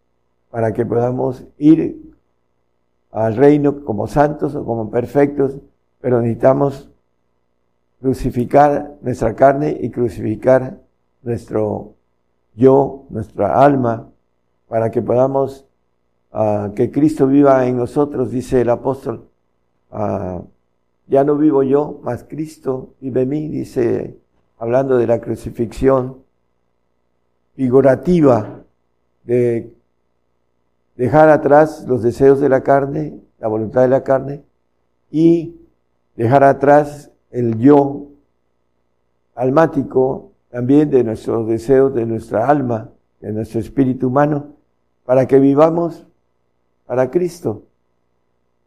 para 0.56 0.72
que 0.72 0.86
podamos 0.86 1.44
ir 1.58 2.14
al 3.10 3.36
reino 3.36 3.84
como 3.84 4.06
santos 4.06 4.54
o 4.54 4.64
como 4.64 4.90
perfectos, 4.90 5.58
pero 6.00 6.22
necesitamos 6.22 6.88
crucificar 8.00 8.94
nuestra 9.02 9.36
carne 9.36 9.76
y 9.78 9.90
crucificar 9.90 10.78
nuestro 11.22 11.92
yo, 12.54 13.04
nuestra 13.10 13.62
alma, 13.62 14.08
para 14.66 14.90
que 14.90 15.02
podamos, 15.02 15.66
uh, 16.32 16.72
que 16.72 16.90
Cristo 16.90 17.26
viva 17.26 17.66
en 17.66 17.76
nosotros, 17.76 18.30
dice 18.30 18.62
el 18.62 18.70
apóstol. 18.70 19.28
Uh, 19.90 20.42
ya 21.06 21.22
no 21.22 21.36
vivo 21.36 21.64
yo, 21.64 22.00
mas 22.02 22.24
Cristo 22.24 22.94
vive 23.02 23.20
en 23.20 23.28
mí, 23.28 23.48
dice, 23.48 24.16
hablando 24.56 24.96
de 24.96 25.06
la 25.06 25.20
crucifixión 25.20 26.24
figurativa, 27.54 28.62
de 29.22 29.75
dejar 30.96 31.28
atrás 31.28 31.84
los 31.86 32.02
deseos 32.02 32.40
de 32.40 32.48
la 32.48 32.62
carne, 32.62 33.20
la 33.38 33.48
voluntad 33.48 33.82
de 33.82 33.88
la 33.88 34.02
carne, 34.02 34.42
y 35.10 35.56
dejar 36.16 36.44
atrás 36.44 37.10
el 37.30 37.58
yo 37.58 38.08
almático, 39.34 40.32
también 40.50 40.90
de 40.90 41.04
nuestros 41.04 41.46
deseos, 41.46 41.94
de 41.94 42.06
nuestra 42.06 42.48
alma, 42.48 42.90
de 43.20 43.32
nuestro 43.32 43.60
espíritu 43.60 44.08
humano, 44.08 44.54
para 45.04 45.26
que 45.26 45.38
vivamos 45.38 46.06
para 46.86 47.10
Cristo. 47.10 47.64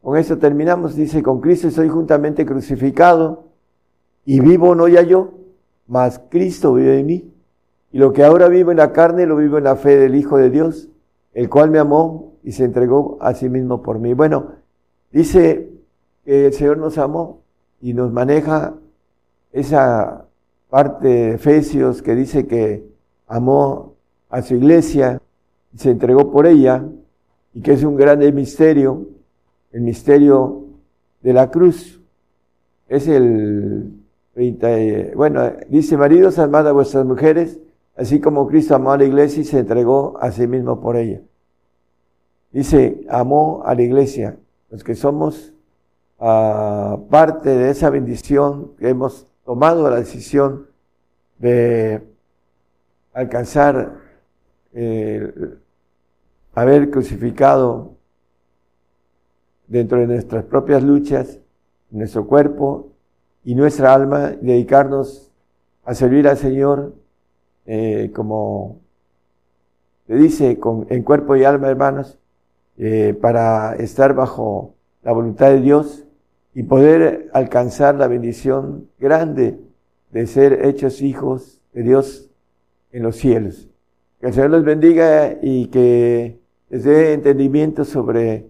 Con 0.01 0.17
eso 0.17 0.37
terminamos, 0.37 0.95
dice, 0.95 1.23
con 1.23 1.41
Cristo 1.41 1.71
soy 1.71 1.89
juntamente 1.89 2.45
crucificado 2.45 3.45
y 4.23 4.39
vivo 4.39 4.75
no 4.75 4.87
ya 4.87 5.01
yo, 5.01 5.33
mas 5.87 6.21
Cristo 6.29 6.73
vive 6.73 6.99
en 6.99 7.05
mí. 7.05 7.33
Y 7.91 7.97
lo 7.97 8.13
que 8.13 8.23
ahora 8.23 8.47
vivo 8.47 8.71
en 8.71 8.77
la 8.77 8.91
carne 8.93 9.25
lo 9.25 9.35
vivo 9.35 9.57
en 9.57 9.63
la 9.63 9.75
fe 9.75 9.97
del 9.97 10.15
Hijo 10.15 10.37
de 10.37 10.51
Dios, 10.51 10.89
el 11.33 11.49
cual 11.49 11.71
me 11.71 11.79
amó 11.79 12.33
y 12.43 12.51
se 12.51 12.63
entregó 12.63 13.17
a 13.21 13.33
sí 13.33 13.49
mismo 13.49 13.81
por 13.81 13.99
mí. 13.99 14.13
Bueno, 14.13 14.53
dice 15.11 15.69
que 16.25 16.47
el 16.47 16.53
Señor 16.53 16.77
nos 16.77 16.97
amó 16.97 17.41
y 17.81 17.93
nos 17.93 18.11
maneja 18.11 18.73
esa 19.51 20.25
parte 20.69 21.07
de 21.07 21.33
Efesios 21.33 22.01
que 22.01 22.15
dice 22.15 22.47
que 22.47 22.87
amó 23.27 23.95
a 24.29 24.41
su 24.41 24.55
iglesia 24.55 25.21
y 25.73 25.77
se 25.77 25.91
entregó 25.91 26.31
por 26.31 26.45
ella 26.45 26.85
y 27.53 27.61
que 27.61 27.73
es 27.73 27.83
un 27.83 27.95
grande 27.95 28.31
misterio, 28.31 29.07
el 29.71 29.81
misterio 29.81 30.65
de 31.21 31.33
la 31.33 31.49
cruz. 31.49 32.01
Es 32.87 33.07
el 33.07 33.91
30, 34.33 35.15
bueno, 35.15 35.51
dice 35.67 35.97
maridos, 35.97 36.39
amad 36.39 36.67
a 36.67 36.71
vuestras 36.71 37.05
mujeres, 37.05 37.59
así 37.99 38.21
como 38.21 38.47
Cristo 38.47 38.75
amó 38.75 38.93
a 38.93 38.97
la 38.97 39.03
iglesia 39.03 39.41
y 39.41 39.45
se 39.45 39.59
entregó 39.59 40.17
a 40.21 40.31
sí 40.31 40.47
mismo 40.47 40.79
por 40.79 40.95
ella. 40.95 41.21
Dice, 42.51 43.05
amó 43.09 43.61
a 43.65 43.75
la 43.75 43.81
iglesia, 43.81 44.37
los 44.69 44.85
que 44.85 44.95
somos 44.95 45.53
uh, 46.17 47.07
parte 47.09 47.49
de 47.49 47.69
esa 47.69 47.89
bendición 47.89 48.71
que 48.77 48.87
hemos 48.87 49.27
tomado 49.43 49.89
la 49.89 49.97
decisión 49.97 50.67
de 51.39 52.01
alcanzar 53.13 53.97
eh, 54.73 55.33
haber 56.53 56.89
crucificado 56.91 57.95
dentro 59.67 59.99
de 59.99 60.07
nuestras 60.07 60.45
propias 60.45 60.83
luchas, 60.83 61.39
nuestro 61.89 62.25
cuerpo 62.27 62.93
y 63.43 63.55
nuestra 63.55 63.93
alma, 63.93 64.29
dedicarnos 64.39 65.31
a 65.83 65.93
servir 65.93 66.27
al 66.27 66.37
Señor 66.37 66.93
eh, 67.71 68.09
como 68.15 68.79
le 70.07 70.15
dice, 70.15 70.57
con, 70.57 70.87
en 70.89 71.03
cuerpo 71.03 71.35
y 71.35 71.43
alma, 71.43 71.69
hermanos, 71.69 72.17
eh, 72.79 73.15
para 73.21 73.75
estar 73.75 74.15
bajo 74.15 74.73
la 75.03 75.11
voluntad 75.11 75.51
de 75.51 75.61
Dios 75.61 76.03
y 76.55 76.63
poder 76.63 77.29
alcanzar 77.31 77.93
la 77.93 78.07
bendición 78.07 78.87
grande 78.97 79.59
de 80.11 80.25
ser 80.25 80.65
hechos 80.65 81.03
hijos 81.03 81.61
de 81.71 81.83
Dios 81.83 82.31
en 82.91 83.03
los 83.03 83.17
cielos. 83.17 83.69
Que 84.19 84.27
el 84.29 84.33
Señor 84.33 84.49
los 84.49 84.63
bendiga 84.63 85.37
y 85.39 85.67
que 85.67 86.39
les 86.71 86.83
dé 86.83 87.13
entendimiento 87.13 87.85
sobre 87.85 88.47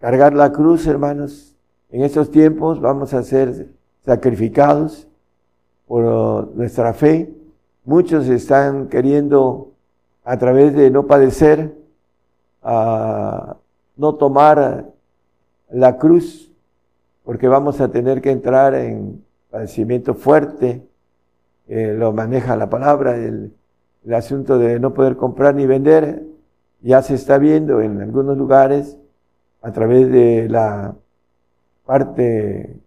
cargar 0.00 0.34
la 0.34 0.50
cruz, 0.50 0.88
hermanos. 0.88 1.54
En 1.90 2.02
estos 2.02 2.32
tiempos 2.32 2.80
vamos 2.80 3.14
a 3.14 3.22
ser 3.22 3.68
sacrificados 4.04 5.06
por 5.86 6.48
nuestra 6.56 6.92
fe. 6.94 7.32
Muchos 7.86 8.28
están 8.28 8.88
queriendo, 8.88 9.72
a 10.24 10.36
través 10.38 10.74
de 10.74 10.90
no 10.90 11.06
padecer, 11.06 11.72
no 12.60 14.14
tomar 14.16 14.86
la 15.70 15.96
cruz, 15.96 16.52
porque 17.22 17.46
vamos 17.46 17.80
a 17.80 17.88
tener 17.88 18.20
que 18.20 18.32
entrar 18.32 18.74
en 18.74 19.24
padecimiento 19.50 20.14
fuerte, 20.14 20.84
eh, 21.68 21.94
lo 21.96 22.12
maneja 22.12 22.56
la 22.56 22.68
palabra, 22.68 23.14
el, 23.14 23.54
el 24.04 24.14
asunto 24.14 24.58
de 24.58 24.80
no 24.80 24.92
poder 24.92 25.16
comprar 25.16 25.54
ni 25.54 25.64
vender, 25.64 26.24
ya 26.80 27.02
se 27.02 27.14
está 27.14 27.38
viendo 27.38 27.80
en 27.80 28.02
algunos 28.02 28.36
lugares 28.36 28.98
a 29.62 29.70
través 29.70 30.10
de 30.10 30.48
la 30.48 30.96
parte 31.84 32.80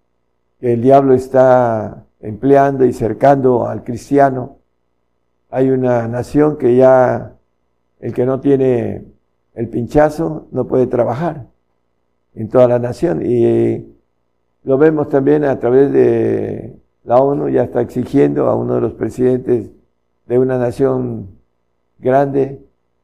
que 0.59 0.73
el 0.73 0.81
diablo 0.81 1.13
está 1.13 2.03
empleando 2.19 2.83
y 2.83 2.91
cercando 2.91 3.65
al 3.65 3.85
cristiano. 3.85 4.58
Hay 5.49 5.69
una 5.69 6.07
nación 6.07 6.57
que 6.57 6.75
ya 6.75 7.33
el 7.99 8.13
que 8.13 8.25
no 8.25 8.39
tiene 8.39 9.03
el 9.55 9.67
pinchazo 9.67 10.47
no 10.51 10.67
puede 10.67 10.87
trabajar 10.87 11.47
en 12.35 12.49
toda 12.49 12.67
la 12.67 12.79
nación. 12.79 13.21
Y 13.25 13.85
lo 14.63 14.77
vemos 14.77 15.09
también 15.09 15.43
a 15.43 15.59
través 15.59 15.91
de 15.91 16.77
la 17.03 17.17
ONU, 17.17 17.49
ya 17.49 17.63
está 17.63 17.81
exigiendo 17.81 18.47
a 18.47 18.55
uno 18.55 18.75
de 18.75 18.81
los 18.81 18.93
presidentes 18.93 19.69
de 20.27 20.39
una 20.39 20.57
nación 20.57 21.27
grande 21.97 22.61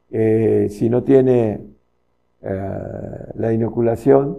que 0.08 0.68
si 0.70 0.88
no 0.88 1.02
tiene 1.02 1.60
eh, 2.42 3.32
la 3.34 3.52
inoculación, 3.52 4.38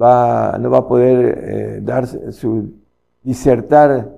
va, 0.00 0.58
no 0.58 0.70
va 0.70 0.78
a 0.78 0.88
poder 0.88 1.38
eh, 1.42 1.80
dar 1.82 2.06
su 2.06 2.74
disertar 3.22 4.10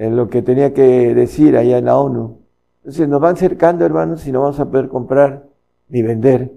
en 0.00 0.16
lo 0.16 0.30
que 0.30 0.40
tenía 0.40 0.72
que 0.72 1.14
decir 1.14 1.58
allá 1.58 1.76
en 1.76 1.84
la 1.84 1.98
ONU. 1.98 2.38
Entonces 2.78 3.06
nos 3.06 3.20
van 3.20 3.36
cercando, 3.36 3.84
hermanos, 3.84 4.26
y 4.26 4.32
no 4.32 4.40
vamos 4.40 4.58
a 4.58 4.70
poder 4.70 4.88
comprar 4.88 5.44
ni 5.90 6.00
vender. 6.00 6.52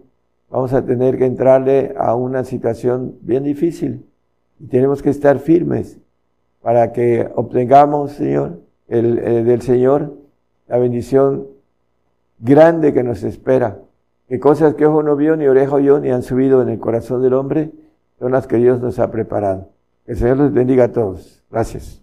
Vamos 0.49 0.71
a 0.71 0.85
tener 0.85 1.17
que 1.17 1.25
entrarle 1.25 1.93
a 1.97 2.15
una 2.15 2.45
situación 2.45 3.17
bien 3.19 3.43
difícil 3.43 4.05
y 4.61 4.67
tenemos 4.67 5.01
que 5.01 5.09
estar 5.09 5.39
firmes 5.39 5.99
para 6.61 6.93
que 6.93 7.29
obtengamos, 7.35 8.13
Señor, 8.13 8.61
el, 8.87 9.19
eh, 9.19 9.43
del 9.43 9.61
Señor 9.61 10.13
la 10.69 10.77
bendición 10.77 11.47
grande 12.39 12.93
que 12.93 13.03
nos 13.03 13.23
espera. 13.23 13.79
Que 14.29 14.39
cosas 14.39 14.75
que 14.75 14.85
ojo 14.85 15.03
no 15.03 15.17
vio, 15.17 15.35
ni 15.35 15.47
oreja 15.47 15.75
oyó, 15.75 15.99
ni 15.99 16.11
han 16.11 16.23
subido 16.23 16.61
en 16.61 16.69
el 16.69 16.79
corazón 16.79 17.21
del 17.21 17.33
hombre, 17.33 17.71
son 18.19 18.31
las 18.31 18.47
que 18.47 18.55
Dios 18.55 18.79
nos 18.79 18.99
ha 18.99 19.11
preparado. 19.11 19.67
Que 20.05 20.13
el 20.13 20.17
Señor 20.17 20.37
les 20.37 20.53
bendiga 20.53 20.85
a 20.85 20.91
todos. 20.93 21.43
Gracias. 21.51 22.02